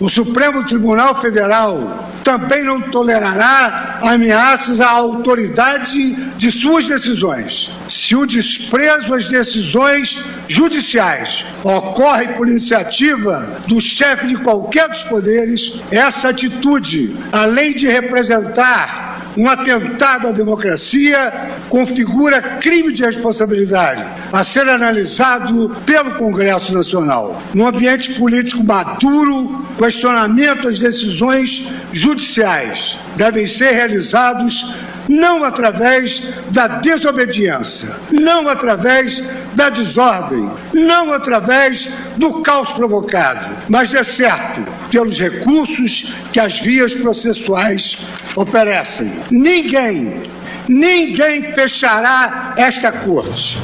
[0.00, 7.70] O Supremo Tribunal Federal também não tolerará ameaças à autoridade de suas decisões.
[7.88, 15.80] Se o desprezo às decisões judiciais ocorre por iniciativa do chefe de qualquer dos poderes,
[15.90, 21.32] essa atitude, além de representar um atentado à democracia,
[21.68, 27.40] configura crime de responsabilidade a ser analisado pelo Congresso Nacional.
[27.54, 34.74] No ambiente político maduro, questionamento às decisões judiciais devem ser realizados
[35.10, 39.20] não através da desobediência, não através
[39.54, 46.94] da desordem, não através do caos provocado, mas, de certo, pelos recursos que as vias
[46.94, 47.98] processuais
[48.36, 49.10] oferecem.
[49.32, 50.22] Ninguém,
[50.68, 53.58] ninguém fechará esta corte.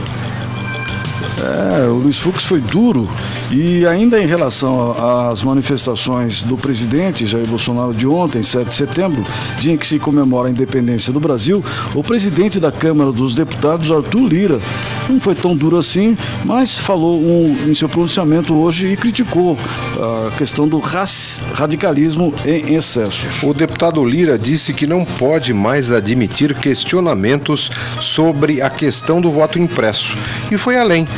[1.38, 3.08] É, o Luiz Fux foi duro
[3.50, 4.96] e ainda em relação
[5.30, 9.22] às manifestações do presidente Jair Bolsonaro de ontem, 7 de setembro,
[9.60, 11.62] dia em que se comemora a independência do Brasil,
[11.94, 14.60] o presidente da Câmara dos Deputados, Arthur Lira,
[15.08, 19.56] não foi tão duro assim, mas falou um, em seu pronunciamento hoje e criticou
[19.98, 23.46] a questão do radicalismo em excesso.
[23.46, 27.70] O deputado Lira disse que não pode mais admitir questionamentos
[28.00, 30.16] sobre a questão do voto impresso
[30.50, 31.06] e foi além.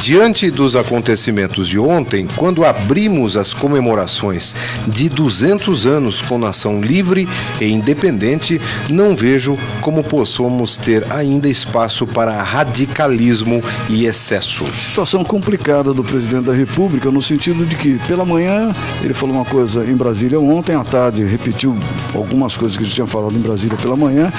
[0.00, 4.54] Diante dos acontecimentos de ontem, quando abrimos as comemorações
[4.88, 7.28] de 200 anos com nação livre
[7.60, 14.74] e independente, não vejo como possamos ter ainda espaço para radicalismo e excessos.
[14.74, 18.74] Situação complicada do presidente da República, no sentido de que, pela manhã,
[19.04, 21.76] ele falou uma coisa em Brasília ontem, à tarde repetiu
[22.14, 24.32] algumas coisas que ele tinha falado em Brasília pela manhã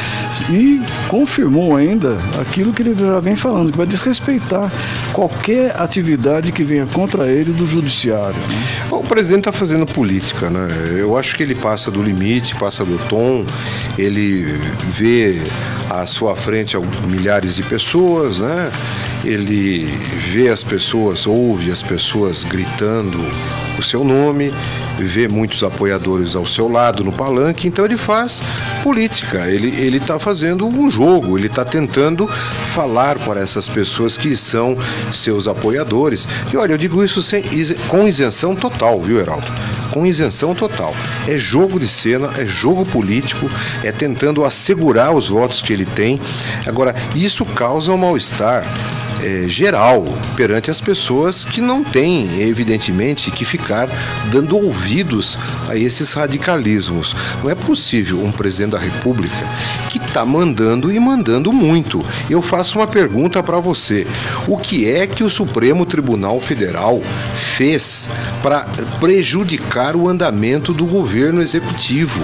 [0.50, 4.72] e confirmou ainda aquilo que ele já vem falando, que vai desrespeitar
[5.14, 8.36] qualquer atividade que venha contra ele do judiciário.
[8.36, 8.88] né?
[8.90, 10.68] O presidente está fazendo política, né?
[10.98, 13.46] Eu acho que ele passa do limite, passa do tom,
[13.98, 14.46] ele
[14.94, 15.42] vê
[15.90, 16.78] à sua frente
[17.08, 18.72] milhares de pessoas, né?
[19.24, 19.86] Ele
[20.32, 23.20] vê as pessoas, ouve as pessoas gritando
[23.82, 24.54] o seu nome,
[24.98, 28.42] vê muitos apoiadores ao seu lado no palanque, então ele faz
[28.84, 32.28] política, ele está fazendo um jogo, ele está tentando
[32.74, 34.78] falar para essas pessoas que são
[35.12, 36.28] seus apoiadores.
[36.54, 37.44] E olha, eu digo isso sem,
[37.88, 39.48] com isenção total, viu, Heraldo?
[39.92, 40.96] Com isenção total.
[41.28, 43.50] É jogo de cena, é jogo político,
[43.84, 46.20] é tentando assegurar os votos que ele tem.
[46.66, 48.66] Agora, isso causa um mal-estar
[49.24, 50.04] eh, geral
[50.36, 53.88] perante as pessoas que não têm, evidentemente, que ficar
[54.32, 55.38] dando ouvidos
[55.70, 57.16] a esses radicalismos.
[57.44, 59.36] Não é possível um presidente da República
[59.90, 62.04] que está mandando e mandando muito.
[62.30, 64.08] Eu faço uma pergunta para você:
[64.48, 67.02] o que é que o Supremo Tribunal Federal
[67.36, 68.08] fez
[68.42, 68.66] para
[69.00, 72.22] prejudicar o andamento do governo executivo?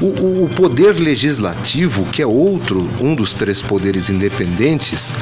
[0.00, 5.12] O, o poder legislativo, que é outro, um dos três poderes independentes,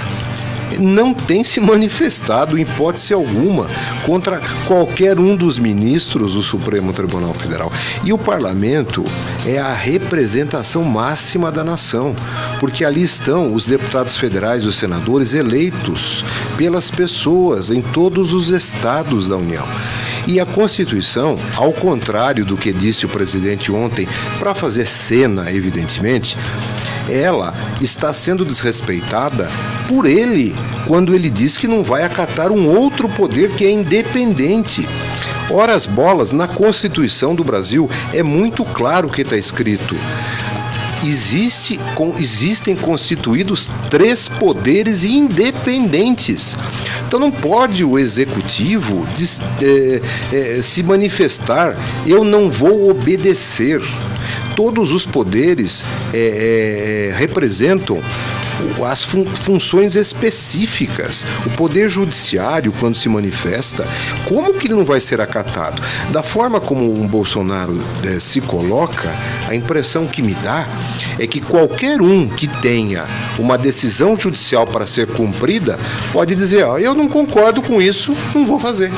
[0.78, 3.68] não tem se manifestado, em hipótese alguma,
[4.04, 7.72] contra qualquer um dos ministros do Supremo Tribunal Federal.
[8.04, 9.04] E o parlamento
[9.46, 12.14] é a representação máxima da nação,
[12.60, 16.24] porque ali estão os deputados federais e os senadores eleitos
[16.56, 19.66] pelas pessoas em todos os estados da União.
[20.26, 24.08] E a Constituição, ao contrário do que disse o presidente ontem,
[24.40, 26.36] para fazer cena, evidentemente,
[27.08, 29.48] ela está sendo desrespeitada
[29.88, 30.54] por ele
[30.86, 34.86] quando ele diz que não vai acatar um outro poder que é independente.
[35.50, 39.96] Ora, as bolas, na Constituição do Brasil é muito claro o que está escrito.
[41.04, 46.56] Existe, com, existem constituídos três poderes independentes.
[47.06, 49.06] Então não pode o executivo
[49.62, 50.00] é,
[50.32, 53.80] é, se manifestar, eu não vou obedecer.
[54.54, 58.00] Todos os poderes é, representam
[58.84, 61.24] as fun funções específicas.
[61.44, 63.86] O poder judiciário, quando se manifesta,
[64.26, 65.82] como que ele não vai ser acatado?
[66.10, 69.12] Da forma como o Bolsonaro é, se coloca,
[69.48, 70.66] a impressão que me dá
[71.18, 73.04] é que qualquer um que tenha
[73.38, 75.78] uma decisão judicial para ser cumprida
[76.12, 78.90] pode dizer: ó, eu não concordo com isso, não vou fazer.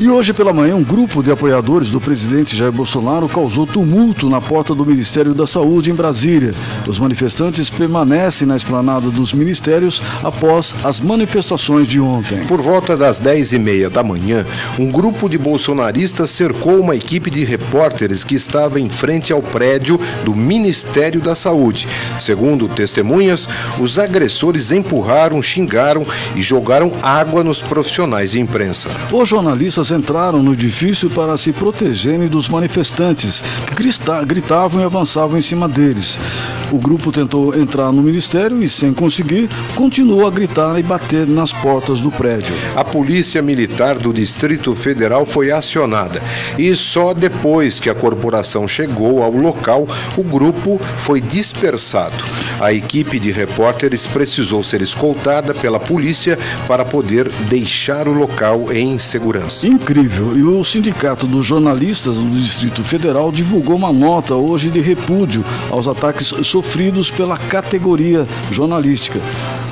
[0.00, 4.40] E hoje pela manhã, um grupo de apoiadores do presidente Jair Bolsonaro causou tumulto na
[4.40, 6.52] porta do Ministério da Saúde em Brasília.
[6.86, 12.44] Os manifestantes permanecem na esplanada dos ministérios após as manifestações de ontem.
[12.46, 14.44] Por volta das 10h30 da manhã,
[14.80, 19.98] um grupo de bolsonaristas cercou uma equipe de repórteres que estava em frente ao prédio
[20.24, 21.86] do Ministério da Saúde.
[22.20, 28.88] Segundo testemunhas, os agressores empurraram, xingaram e jogaram água nos profissionais de imprensa.
[29.12, 33.74] Os jornalistas entraram no edifício para se protegerem dos manifestantes que
[34.24, 36.18] gritavam e avançavam em cima deles.
[36.74, 41.52] O grupo tentou entrar no ministério e, sem conseguir, continuou a gritar e bater nas
[41.52, 42.52] portas do prédio.
[42.74, 46.20] A Polícia Militar do Distrito Federal foi acionada
[46.58, 52.24] e só depois que a corporação chegou ao local, o grupo foi dispersado.
[52.58, 58.98] A equipe de repórteres precisou ser escoltada pela polícia para poder deixar o local em
[58.98, 59.64] segurança.
[59.64, 60.36] Incrível!
[60.36, 65.86] E o Sindicato dos Jornalistas do Distrito Federal divulgou uma nota hoje de repúdio aos
[65.86, 66.63] ataques sofridos
[67.10, 69.20] pela categoria jornalística.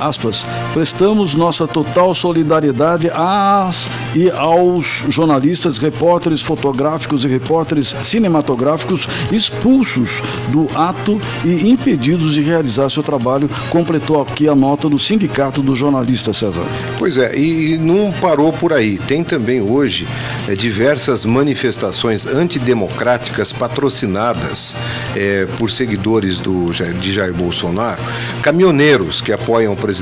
[0.03, 10.21] Aspas, prestamos nossa total solidariedade às e aos jornalistas, repórteres fotográficos e repórteres cinematográficos expulsos
[10.49, 15.79] do ato e impedidos de realizar seu trabalho, completou aqui a nota do Sindicato dos
[15.79, 16.65] Jornalistas, César.
[16.99, 18.97] Pois é, e não parou por aí.
[18.97, 20.05] Tem também hoje
[20.49, 24.75] é, diversas manifestações antidemocráticas patrocinadas
[25.15, 28.01] é, por seguidores do de Jair Bolsonaro,
[28.41, 29.92] caminhoneiros que apoiam o presidente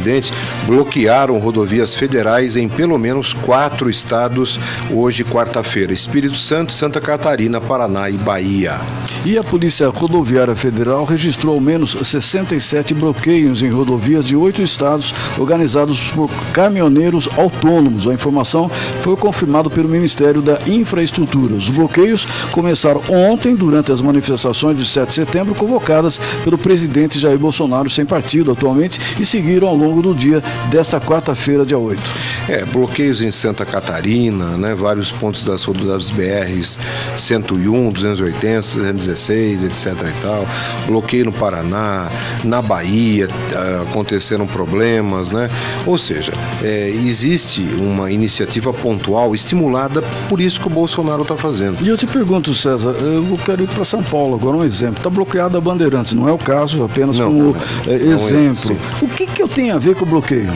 [0.65, 8.09] bloquearam rodovias federais em pelo menos quatro estados hoje, quarta-feira: Espírito Santo, Santa Catarina, Paraná
[8.09, 8.79] e Bahia.
[9.25, 15.13] E a Polícia Rodoviária Federal registrou ao menos 67 bloqueios em rodovias de oito estados
[15.37, 18.07] organizados por caminhoneiros autônomos.
[18.07, 18.69] A informação
[19.01, 21.53] foi confirmada pelo Ministério da Infraestrutura.
[21.53, 27.37] Os bloqueios começaram ontem durante as manifestações de 7 de setembro convocadas pelo presidente Jair
[27.37, 32.30] Bolsonaro sem partido atualmente e seguiram ao longo do dia desta quarta-feira, dia 8.
[32.49, 36.79] É, bloqueios em Santa Catarina, né, vários pontos das rodovias BRs
[37.17, 40.47] 101, 280, 216, etc e tal.
[40.85, 42.09] Bloqueio no Paraná,
[42.43, 45.49] na Bahia ah, aconteceram problemas, né?
[45.85, 46.33] Ou seja,
[46.63, 51.77] é, existe uma iniciativa pontual estimulada por isso que o Bolsonaro está fazendo.
[51.81, 54.97] E eu te pergunto, César, eu quero ir para São Paulo agora, um exemplo.
[54.97, 56.81] Está bloqueada a Bandeirantes, não é o caso?
[56.83, 57.55] apenas não, como
[57.87, 58.77] é, exemplo.
[59.01, 60.51] o que, que eu tenho a ver com o bloqueio?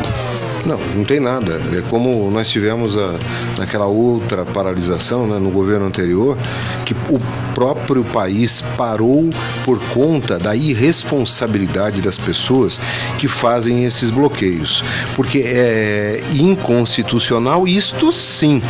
[0.66, 1.62] Não, não tem nada.
[1.78, 3.16] É como nós tivemos a,
[3.58, 6.38] naquela outra paralisação né, no governo anterior,
[6.86, 7.20] que o
[7.56, 9.30] próprio país parou
[9.64, 12.80] por conta da irresponsabilidade das pessoas
[13.18, 14.84] que fazem esses bloqueios.
[15.16, 18.62] Porque é inconstitucional, isto sim,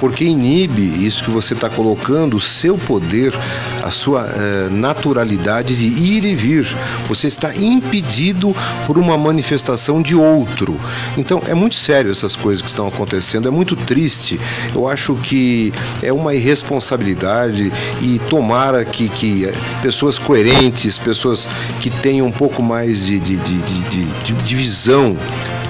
[0.00, 3.34] porque inibe isso que você está colocando, o seu poder,
[3.82, 6.66] a sua eh, naturalidade de ir e vir.
[7.06, 10.80] Você está impedido por uma manifestação de outro.
[11.18, 14.40] Então é muito sério essas coisas que estão acontecendo, é muito triste.
[14.74, 15.72] Eu acho que
[16.02, 17.70] é uma irresponsabilidade
[18.00, 19.52] e tomara que, que eh,
[19.82, 21.46] pessoas coerentes, pessoas
[21.80, 25.16] que tenham um pouco mais de, de, de, de, de, de visão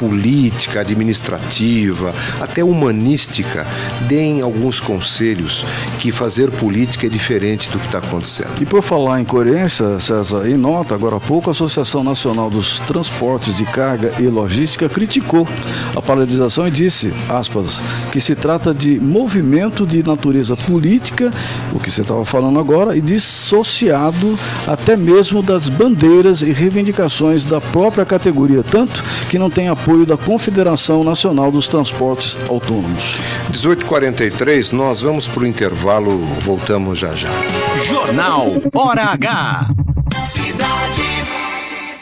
[0.01, 3.67] política, administrativa, até humanística,
[4.09, 5.67] deem alguns conselhos
[5.99, 8.63] que fazer política é diferente do que está acontecendo.
[8.63, 12.79] E por falar em coerência, César, em nota, agora há pouco, a Associação Nacional dos
[12.81, 15.47] Transportes de Carga e Logística criticou
[15.95, 21.31] a paralisação e disse, aspas, que se trata de movimento de natureza política,
[21.75, 27.61] o que você estava falando agora, e dissociado até mesmo das bandeiras e reivindicações da
[27.61, 33.19] própria categoria, tanto que não tem apoio apoio da Confederação Nacional dos Transportes Autônomos.
[33.51, 37.31] 18h43, nós vamos para o intervalo, voltamos já já.
[37.77, 39.90] Jornal Hora H.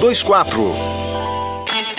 [0.00, 1.17] 24.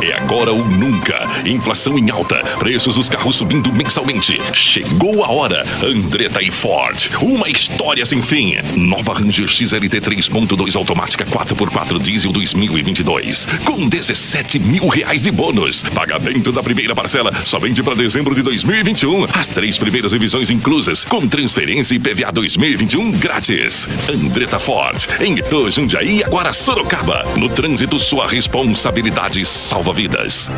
[0.00, 1.28] É agora ou nunca.
[1.44, 4.40] Inflação em alta, preços dos carros subindo mensalmente.
[4.54, 5.66] Chegou a hora.
[5.84, 7.10] Andretta e Ford.
[7.20, 8.54] Uma história sem fim.
[8.76, 13.46] Nova Ranger XLT 3.2 automática 4x4 diesel 2022.
[13.64, 15.82] Com 17 mil reais de bônus.
[15.82, 19.26] Pagamento da primeira parcela somente para dezembro de 2021.
[19.32, 21.04] As três primeiras revisões inclusas.
[21.04, 23.88] Com transferência e PVA 2021 grátis.
[24.08, 25.06] Andretta Ford.
[25.20, 27.24] Em Itu, Jundiaí agora Sorocaba.
[27.36, 30.50] No trânsito, sua responsabilidade salva vidas.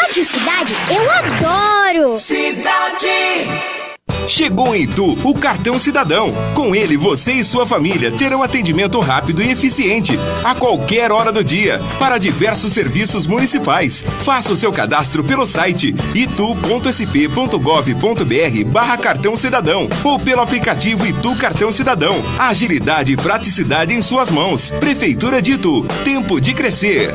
[0.00, 2.16] Rádio Cidade, eu adoro!
[2.16, 3.74] Cidade!
[4.26, 6.32] Chegou em Itu o cartão cidadão.
[6.54, 11.44] Com ele, você e sua família terão atendimento rápido e eficiente a qualquer hora do
[11.44, 14.02] dia para diversos serviços municipais.
[14.24, 17.60] Faça o seu cadastro pelo site itu.sp.gov.br
[18.70, 22.22] barra cartão cidadão ou pelo aplicativo Itu Cartão Cidadão.
[22.38, 24.70] Agilidade e praticidade em suas mãos.
[24.70, 25.86] Prefeitura de Itu.
[26.04, 27.14] Tempo de crescer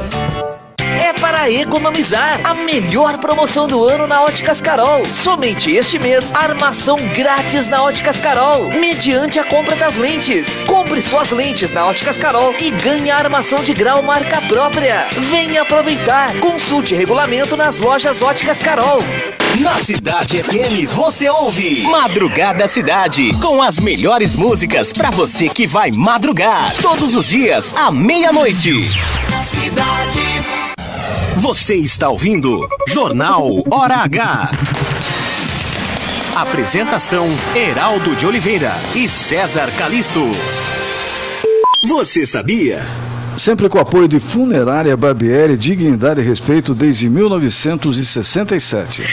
[1.02, 2.40] é para economizar.
[2.44, 5.06] A melhor promoção do ano na Óticas Carol.
[5.06, 10.64] Somente este mês, armação grátis na Óticas Carol, mediante a compra das lentes.
[10.66, 15.08] Compre suas lentes na Óticas Carol e ganhe a armação de grau marca própria.
[15.30, 16.38] Venha aproveitar.
[16.40, 19.00] Consulte regulamento nas lojas Óticas Carol.
[19.60, 25.92] Na Cidade FM você ouve Madrugada Cidade, com as melhores músicas para você que vai
[25.92, 28.88] madrugar todos os dias à meia-noite.
[29.44, 30.29] Cidade
[31.40, 34.52] você está ouvindo Jornal Hora H.
[36.36, 40.20] Apresentação: Heraldo de Oliveira e César Calisto.
[41.88, 42.82] Você sabia?
[43.38, 49.04] Sempre com o apoio de Funerária Barbieri, Dignidade e Respeito desde 1967.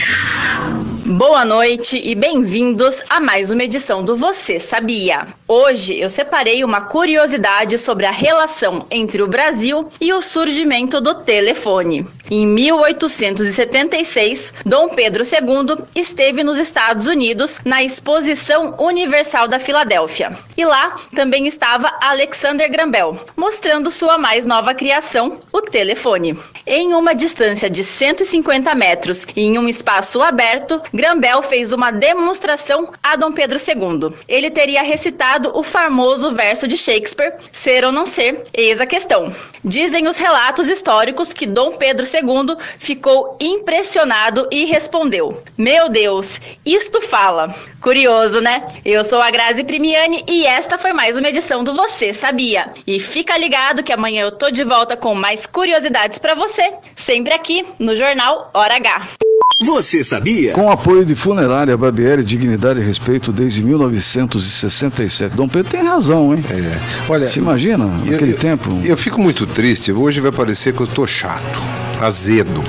[1.09, 5.33] Boa noite e bem-vindos a mais uma edição do Você Sabia.
[5.47, 11.15] Hoje eu separei uma curiosidade sobre a relação entre o Brasil e o surgimento do
[11.15, 12.05] telefone.
[12.29, 20.37] Em 1876, Dom Pedro II esteve nos Estados Unidos na Exposição Universal da Filadélfia.
[20.57, 26.37] E lá também estava Alexander Graham Bell, mostrando sua mais nova criação, o telefone.
[26.65, 31.91] Em uma distância de 150 metros e em um espaço aberto, Graham Bell fez uma
[31.91, 34.17] demonstração a Dom Pedro II.
[34.27, 39.31] Ele teria recitado o famoso verso de Shakespeare, ser ou não ser, eis a questão.
[39.63, 46.99] Dizem os relatos históricos que Dom Pedro II ficou impressionado e respondeu: Meu Deus, isto
[46.99, 47.53] fala.
[47.79, 48.65] Curioso, né?
[48.83, 52.73] Eu sou a Grazi Primiani e esta foi mais uma edição do Você Sabia.
[52.87, 57.35] E fica ligado que amanhã eu tô de volta com mais curiosidades para você, sempre
[57.35, 59.26] aqui no Jornal Hora H.
[59.59, 60.53] Você sabia?
[60.53, 65.35] Com apoio de Funerária Barbieri, Dignidade e Respeito desde 1967.
[65.35, 66.43] Dom Pedro tem razão, hein?
[66.51, 67.11] É.
[67.11, 68.69] Olha, Você imagina, naquele eu, tempo?
[68.83, 69.91] Eu fico muito triste.
[69.91, 71.59] Hoje vai parecer que eu estou chato.
[72.01, 72.63] Azedo.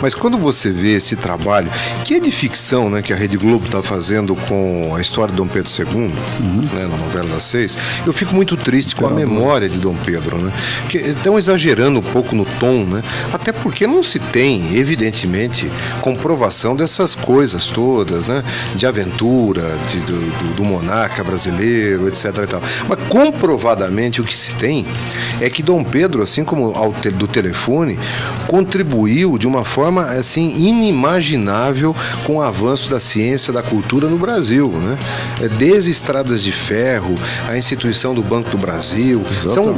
[0.00, 1.70] Mas quando você vê esse trabalho,
[2.04, 5.36] que é de ficção, né, que a Rede Globo está fazendo com a história de
[5.36, 6.08] Dom Pedro II,
[6.74, 10.38] né, na novela das seis, eu fico muito triste com a memória de Dom Pedro,
[10.38, 10.52] né?
[10.88, 13.02] Que estão exagerando um pouco no tom, né?
[13.32, 15.70] Até porque não se tem, evidentemente,
[16.00, 18.42] comprovação dessas coisas todas, né?
[18.74, 22.24] De aventura, de, do, do, monarca brasileiro, etc.
[22.26, 22.62] E tal.
[22.88, 24.86] Mas comprovadamente o que se tem
[25.40, 27.98] é que Dom Pedro, assim como ao do telefone,
[28.70, 31.94] contribuiu de uma forma assim inimaginável
[32.24, 34.98] com o avanço da ciência, da cultura no Brasil, né?
[35.40, 37.14] É, Desde estradas de ferro,
[37.48, 39.74] a instituição do Banco do Brasil, são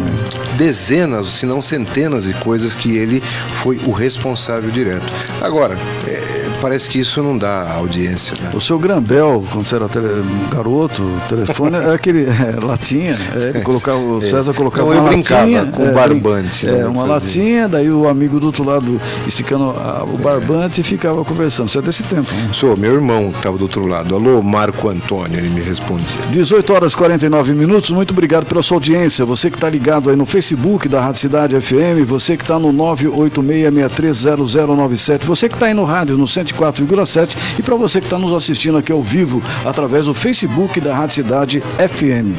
[0.57, 3.23] dezenas, se não centenas de coisas que ele
[3.63, 5.05] foi o responsável direto.
[5.41, 5.77] Agora,
[6.07, 8.35] é, parece que isso não dá audiência.
[8.41, 8.51] Né?
[8.55, 10.09] O seu Grambel, quando você era tele-
[10.51, 13.17] garoto, o telefone era aquele é, latinha.
[13.37, 14.23] é, ele colocava, o É.
[14.23, 15.65] César colocava Não, eu uma brincava latinha.
[15.67, 17.15] com é, barbante, É, né, uma fazia.
[17.43, 18.78] latinha, daí o amigo do outro lado
[19.27, 21.69] esticando a- o barbante e ficava conversando.
[21.69, 22.51] Você é desse tempo, né?
[22.53, 24.15] Sou meu irmão que estava do outro lado.
[24.15, 26.07] Alô, Marco Antônio, ele me respondia.
[26.31, 29.25] 18 horas e 49 minutos, muito obrigado pela sua audiência.
[29.25, 32.73] Você que está ligado aí no Facebook da Rádio Cidade FM, você que está no
[32.73, 38.33] 986630097, você que está aí no rádio no 104,7 e para você que está nos
[38.33, 42.35] assistindo aqui ao vivo através do Facebook da Rádio Cidade FM.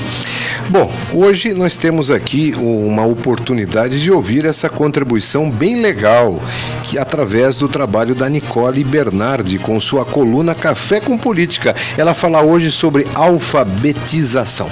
[0.70, 6.29] Bom, hoje nós temos aqui uma oportunidade de ouvir essa contribuição bem legal,
[6.84, 11.76] que através do trabalho da Nicole Bernardi com sua coluna Café com Política.
[11.98, 14.70] Ela fala hoje sobre alfabetização.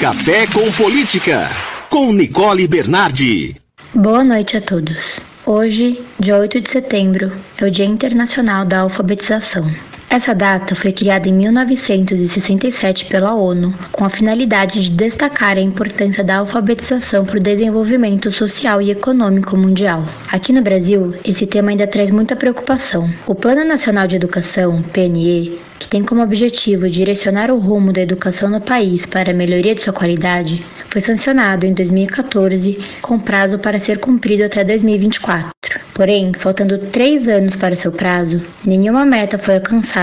[0.00, 1.50] Café com Política,
[1.90, 3.56] com Nicole Bernardi.
[3.94, 5.20] Boa noite a todos.
[5.46, 9.70] Hoje, dia 8 de setembro, é o Dia Internacional da Alfabetização.
[10.08, 16.22] Essa data foi criada em 1967 pela ONU, com a finalidade de destacar a importância
[16.22, 20.06] da alfabetização para o desenvolvimento social e econômico mundial.
[20.30, 23.10] Aqui no Brasil, esse tema ainda traz muita preocupação.
[23.26, 28.48] O Plano Nacional de Educação, PNE, que tem como objetivo direcionar o rumo da educação
[28.48, 33.80] no país para a melhoria de sua qualidade, foi sancionado em 2014, com prazo para
[33.80, 35.50] ser cumprido até 2024.
[35.92, 39.93] Porém, faltando três anos para seu prazo, nenhuma meta foi alcançada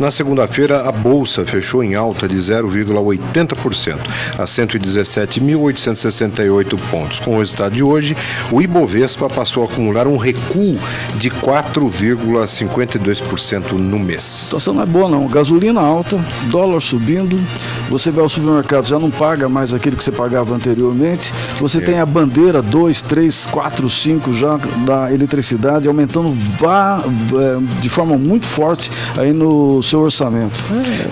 [0.00, 3.96] Na segunda-feira, a bolsa fechou em alta de 0,80%
[4.38, 7.20] a 117.868 pontos.
[7.20, 8.16] Com o resultado de hoje,
[8.52, 10.78] o Ibovespa passou a acumular um recuo
[11.16, 14.18] de 4,52% no mês.
[14.18, 15.26] A situação não é boa não.
[15.26, 17.40] Gasolina alta, dólar subindo,
[17.88, 21.32] você vai ao supermercado, já não paga mais aquilo que você pagava anteriormente.
[21.60, 24.56] Você tem a bandeira 2, 3, 4, 5 já
[24.86, 30.58] da eletricidade aumentando vá, é, de forma muito forte aí no seu orçamento.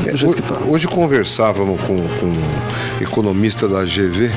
[0.06, 0.56] É, do jeito que tá.
[0.66, 4.30] Hoje conversávamos com, com um economista da GV,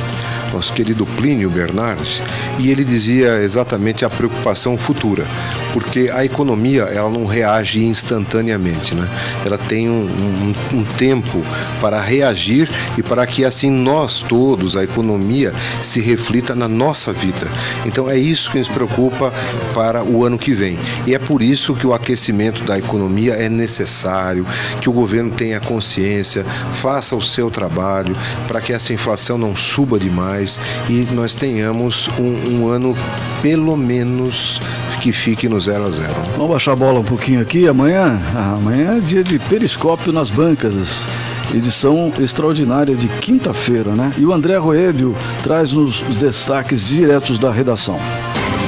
[0.53, 2.21] nosso querido Plínio Bernardes,
[2.57, 5.25] e ele dizia exatamente a preocupação futura,
[5.73, 9.07] porque a economia ela não reage instantaneamente, né?
[9.45, 11.43] Ela tem um, um, um tempo
[11.79, 17.47] para reagir e para que assim nós todos, a economia, se reflita na nossa vida.
[17.85, 19.33] Então é isso que nos preocupa
[19.73, 20.77] para o ano que vem.
[21.05, 24.45] E é por isso que o aquecimento da economia é necessário,
[24.81, 26.43] que o governo tenha consciência,
[26.73, 28.13] faça o seu trabalho
[28.47, 30.59] para que essa inflação não suba demais
[30.89, 32.95] e nós tenhamos um, um ano
[33.41, 34.59] pelo menos
[35.01, 36.15] que fique no zero a zero.
[36.35, 37.67] Vamos baixar a bola um pouquinho aqui.
[37.67, 41.05] Amanhã, amanhã é dia de periscópio nas bancas.
[41.53, 44.11] Edição extraordinária de quinta-feira, né?
[44.17, 47.99] E o André Roelho traz os destaques diretos da redação.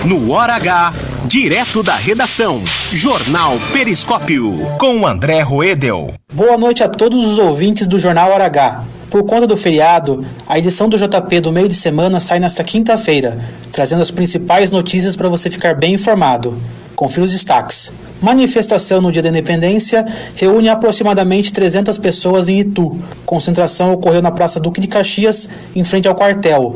[0.03, 0.93] No Hora H,
[1.25, 2.59] direto da redação,
[2.91, 6.15] Jornal Periscópio, com André Roedel.
[6.33, 8.83] Boa noite a todos os ouvintes do Jornal Hora H.
[9.11, 13.39] Por conta do feriado, a edição do JP do meio de semana sai nesta quinta-feira,
[13.71, 16.57] trazendo as principais notícias para você ficar bem informado.
[17.01, 17.91] Confira os destaques.
[18.21, 22.95] Manifestação no Dia da Independência reúne aproximadamente 300 pessoas em Itu.
[23.25, 26.75] Concentração ocorreu na Praça Duque de Caxias, em frente ao quartel.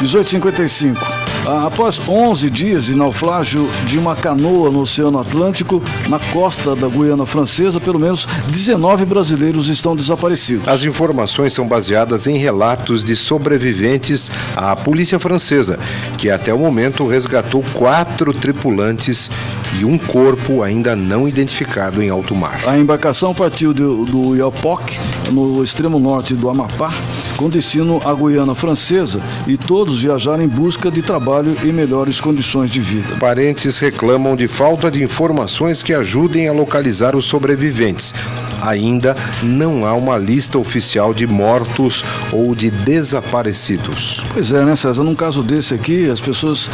[0.01, 0.98] 1855.
[1.46, 6.88] Ah, Após 11 dias de naufrágio de uma canoa no Oceano Atlântico, na costa da
[6.88, 10.66] Guiana Francesa, pelo menos 19 brasileiros estão desaparecidos.
[10.66, 15.78] As informações são baseadas em relatos de sobreviventes à polícia francesa,
[16.18, 19.30] que até o momento resgatou quatro tripulantes
[19.79, 22.61] e um corpo ainda não identificado em alto mar.
[22.66, 24.99] A embarcação partiu do, do Iapoc,
[25.31, 26.93] no extremo norte do Amapá,
[27.37, 32.71] com destino à Guiana Francesa, e todos viajaram em busca de trabalho e melhores condições
[32.71, 33.16] de vida.
[33.16, 38.14] Parentes reclamam de falta de informações que ajudem a localizar os sobreviventes.
[38.61, 44.23] Ainda não há uma lista oficial de mortos ou de desaparecidos.
[44.33, 45.03] Pois é, né, César?
[45.03, 46.68] Num caso desse aqui, as pessoas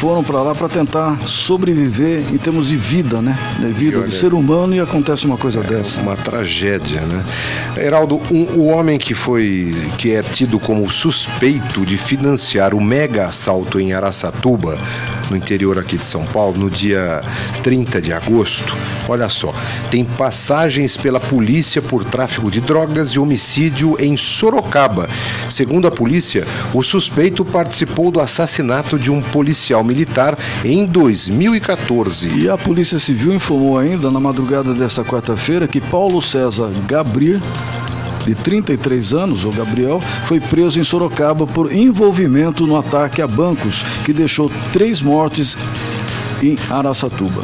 [0.00, 3.36] foram para lá para tentar sobreviver em termos de vida, né?
[3.58, 6.00] De vida olha- de ser humano e acontece uma coisa dessa.
[6.00, 7.24] Uma tragédia, né?
[7.76, 13.26] Heraldo, um- o homem que foi que é tido como suspeito de financiar o mega
[13.26, 14.78] assalto em Araçatuba,
[15.30, 17.20] no interior aqui de São Paulo, no dia
[17.62, 18.76] 30 de agosto,
[19.08, 19.54] olha só,
[19.90, 25.08] tem passagens pela polícia por tráfico de drogas e homicídio em Sorocaba.
[25.50, 32.28] Segundo a polícia, o suspeito participou do assassinato de um policial militar em 2014.
[32.42, 37.40] E a Polícia Civil informou ainda na madrugada desta quarta-feira que Paulo César Gabriel,
[38.28, 43.82] de 33 anos, o Gabriel, foi preso em Sorocaba por envolvimento no ataque a bancos
[44.04, 45.56] que deixou três mortes
[46.42, 47.42] em Araçatuba.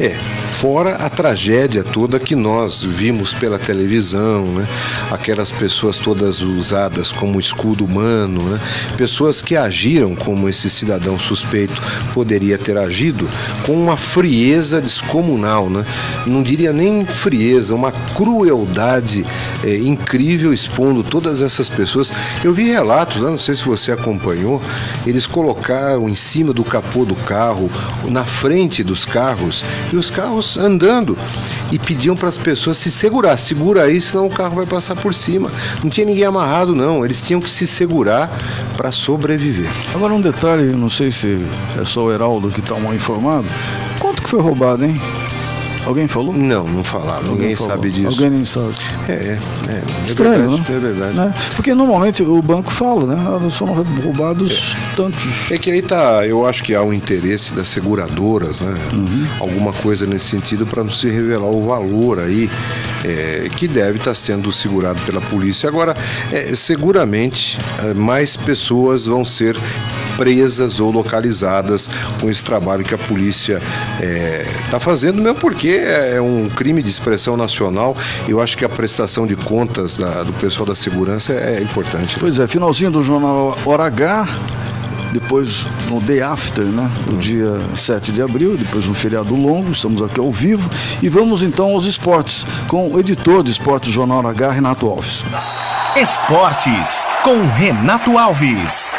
[0.00, 0.16] É,
[0.60, 4.68] fora a tragédia toda que nós vimos pela televisão, né?
[5.10, 8.60] Aquelas pessoas todas usadas como escudo humano, né?
[8.94, 11.80] Pessoas que agiram como esse cidadão suspeito
[12.12, 13.26] poderia ter agido
[13.64, 15.82] com uma frieza descomunal, né?
[16.26, 19.24] Não diria nem frieza, uma crueldade
[19.64, 22.12] é, incrível expondo todas essas pessoas.
[22.44, 23.30] Eu vi relatos, né?
[23.30, 24.60] não sei se você acompanhou,
[25.06, 27.70] eles colocaram em cima do capô do carro,
[28.10, 31.16] na frente dos carros, e os carros andando
[31.72, 35.14] e pediam para as pessoas se segurar, segura aí, senão o carro vai passar por
[35.14, 35.50] cima.
[35.82, 37.04] Não tinha ninguém amarrado, não.
[37.04, 38.30] Eles tinham que se segurar
[38.76, 39.70] para sobreviver.
[39.94, 41.38] Agora um detalhe, não sei se
[41.80, 43.46] é só o Heraldo que está mal informado.
[43.98, 45.00] Quanto que foi roubado, hein?
[45.86, 46.32] Alguém falou?
[46.32, 47.32] Não, não falaram.
[47.32, 47.70] Ninguém falou.
[47.72, 48.08] sabe disso.
[48.08, 48.74] Alguém nem sabe.
[49.08, 49.38] É, é.
[49.68, 50.76] é Estranho, verdade, né?
[50.76, 51.16] É verdade.
[51.16, 51.34] Né?
[51.56, 53.16] Porque normalmente o banco fala, né?
[53.18, 55.50] Ah, Foram roubados tantos.
[55.50, 58.74] É que aí tá, eu acho que há um interesse das seguradoras, né?
[58.92, 59.26] Uhum.
[59.40, 62.50] Alguma coisa nesse sentido para não se revelar o valor aí
[63.04, 65.68] é, que deve estar sendo segurado pela polícia.
[65.68, 65.96] Agora,
[66.30, 69.56] é, seguramente é, mais pessoas vão ser
[70.20, 71.88] presas ou localizadas
[72.20, 73.58] com esse trabalho que a polícia
[74.66, 77.96] está fazendo, mesmo porque é um crime de expressão nacional.
[78.28, 82.18] Eu acho que a prestação de contas da- do pessoal da segurança é importante.
[82.20, 84.28] Pois é, finalzinho do jornal Hora H.
[85.12, 86.88] Depois no day after, né?
[87.08, 90.68] O dia 7 de abril, depois um feriado longo, estamos aqui ao vivo.
[91.02, 95.24] E vamos então aos esportes, com o editor de esportes do Jornal H, Renato Alves.
[95.96, 98.92] Esportes com Renato Alves.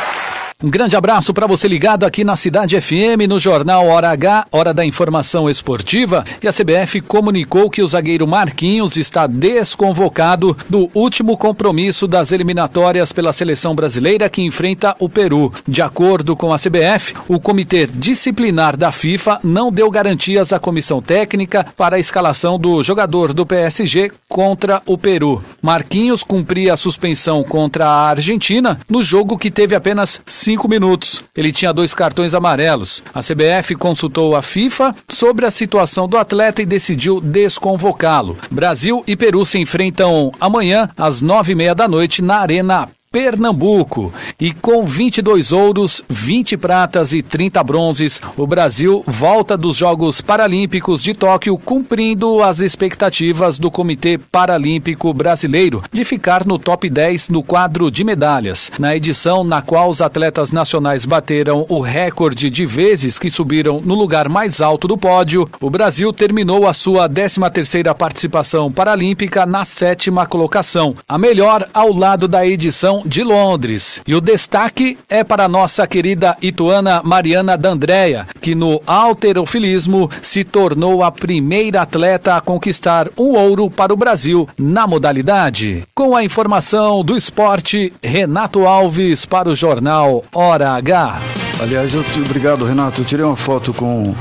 [0.63, 4.71] Um grande abraço para você ligado aqui na Cidade FM, no Jornal Hora H, Hora
[4.71, 6.23] da Informação Esportiva.
[6.39, 13.11] E a CBF comunicou que o zagueiro Marquinhos está desconvocado do último compromisso das eliminatórias
[13.11, 15.51] pela seleção brasileira que enfrenta o Peru.
[15.67, 21.01] De acordo com a CBF, o Comitê Disciplinar da FIFA não deu garantias à comissão
[21.01, 25.43] técnica para a escalação do jogador do PSG contra o Peru.
[25.59, 31.23] Marquinhos cumpria a suspensão contra a Argentina no jogo que teve apenas cinco minutos.
[31.35, 33.03] Ele tinha dois cartões amarelos.
[33.13, 38.37] A CBF consultou a FIFA sobre a situação do atleta e decidiu desconvocá-lo.
[38.49, 44.09] Brasil e Peru se enfrentam amanhã às nove e meia da noite na Arena Pernambuco.
[44.39, 51.03] E com 22 ouros, 20 pratas e 30 bronzes, o Brasil volta dos Jogos Paralímpicos
[51.03, 57.43] de Tóquio, cumprindo as expectativas do Comitê Paralímpico Brasileiro de ficar no top 10 no
[57.43, 58.71] quadro de medalhas.
[58.79, 63.93] Na edição na qual os atletas nacionais bateram o recorde de vezes que subiram no
[63.93, 70.25] lugar mais alto do pódio, o Brasil terminou a sua 13ª participação paralímpica na sétima
[70.25, 74.01] colocação, a melhor ao lado da edição de Londres.
[74.07, 81.03] E o destaque é para nossa querida ituana Mariana D'Andrea, que no alterofilismo se tornou
[81.03, 85.83] a primeira atleta a conquistar um ouro para o Brasil na modalidade.
[85.93, 91.21] Com a informação do esporte, Renato Alves para o jornal Hora H.
[91.61, 93.01] Aliás, eu obrigado, Renato.
[93.01, 94.15] Eu tirei uma foto com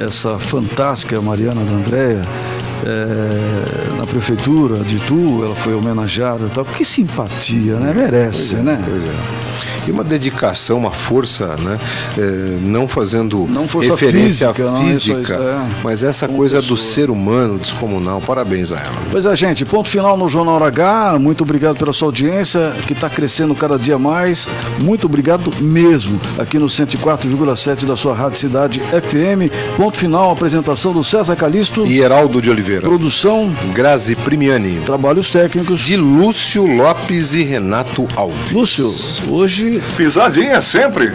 [0.00, 2.22] essa fantástica Mariana D'Andrea.
[2.84, 6.64] é, na prefeitura de Itu, ela foi homenageada e tal.
[6.64, 7.92] Que simpatia, né?
[7.94, 8.82] Merece, né?
[8.84, 9.62] Pois é.
[9.86, 11.78] E uma dedicação, uma força, né?
[12.18, 15.66] É, não fazendo Não força referência física, à não, física, isso é.
[15.82, 18.20] mas essa coisa do ser humano descomunal.
[18.20, 18.94] Parabéns a ela.
[19.10, 21.18] Pois é, gente, ponto final no Jornal Hora H.
[21.20, 24.48] Muito obrigado pela sua audiência, que está crescendo cada dia mais.
[24.80, 29.52] Muito obrigado mesmo, aqui no 104,7 da sua Rádio Cidade FM.
[29.76, 31.86] Ponto final, apresentação do César Calisto.
[31.86, 32.82] E Heraldo de Oliveira.
[32.82, 33.52] Produção
[33.92, 34.80] Grazi Primiani.
[34.86, 35.80] Trabalhos técnicos.
[35.80, 38.50] De Lúcio Lopes e Renato Alves.
[38.50, 38.90] Lúcio,
[39.28, 39.82] hoje.
[39.98, 41.12] Pisadinha sempre.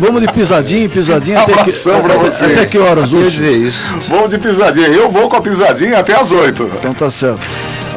[0.00, 2.58] Vamos de pisadinha, pisadinha até que, Abração pra até, vocês.
[2.58, 3.72] até que horas, Lúcio?
[4.08, 4.88] Vamos de pisadinha.
[4.88, 6.72] Eu vou com a pisadinha até as 8.
[6.76, 7.40] Então tá certo.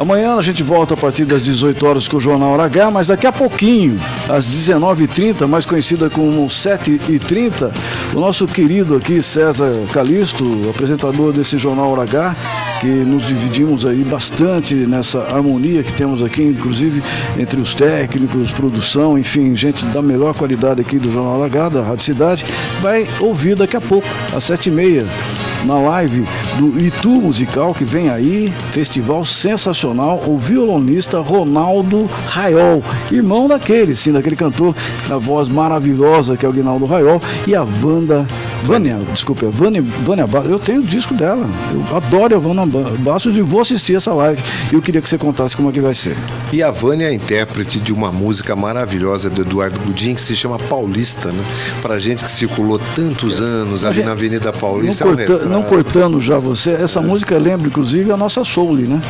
[0.00, 3.26] Amanhã a gente volta a partir das 18 horas com o Jornal H, mas daqui
[3.26, 7.70] a pouquinho, às 19h30, mais conhecida como 7h30,
[8.14, 12.34] o nosso querido aqui, César Calisto, apresentador desse Jornal H,
[12.80, 17.02] que nos dividimos aí bastante nessa harmonia que temos aqui, inclusive
[17.38, 22.04] entre os técnicos, produção, enfim, gente da melhor qualidade aqui do Jornal H, da Rádio
[22.06, 22.46] Cidade,
[22.80, 26.26] vai ouvir daqui a pouco, às 7h30 na live
[26.58, 34.12] do Itu Musical que vem aí, festival sensacional, o violonista Ronaldo Raiol, irmão daquele, sim,
[34.12, 34.74] daquele cantor,
[35.10, 38.26] a voz maravilhosa que é o Guinaldo Raiol, e a Wanda,
[38.62, 42.66] Vânia, desculpa, é Vânia, Vânia Ba- eu tenho o disco dela, eu adoro a Vânia
[42.66, 44.40] Ba- Bastos e vou assistir essa live,
[44.70, 46.16] e eu queria que você contasse como é que vai ser.
[46.52, 50.58] E a Vânia é intérprete de uma música maravilhosa do Eduardo Gudim que se chama
[50.58, 51.42] Paulista, né?
[51.82, 55.04] Pra gente que circulou tantos anos ali na Avenida Não, Paulista.
[55.04, 55.68] é um corta- não retrato.
[55.68, 59.00] cortando já você, essa música lembra inclusive a nossa Soul, né?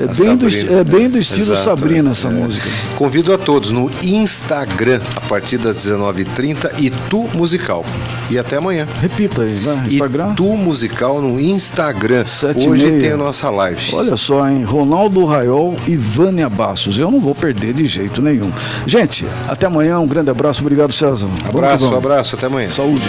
[0.00, 2.12] É A bem, do, é bem do estilo Exato, Sabrina é.
[2.12, 2.30] essa É.
[2.30, 2.66] música.
[2.96, 7.84] Convido a todos no Instagram, a partir das 19h30, Itu Musical.
[8.30, 8.86] E até amanhã.
[9.00, 9.84] Repita aí, né?
[9.86, 10.32] Instagram.
[10.32, 12.24] Itu Musical no Instagram.
[12.24, 13.94] Sete e Hoje tem a nossa live.
[13.94, 14.62] Olha só, hein?
[14.64, 16.98] Ronaldo Raiol e Vânia Bassos.
[16.98, 18.50] Eu não vou perder de jeito nenhum.
[18.86, 19.98] Gente, até amanhã.
[19.98, 20.60] Um grande abraço.
[20.62, 21.26] Obrigado, César.
[21.48, 21.98] Abraço, vamos.
[21.98, 22.70] abraço, até amanhã.
[22.70, 23.02] Saúde.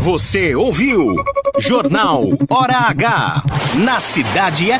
[0.00, 1.14] Você ouviu
[1.58, 3.42] Jornal Hora H
[3.84, 4.70] na Cidade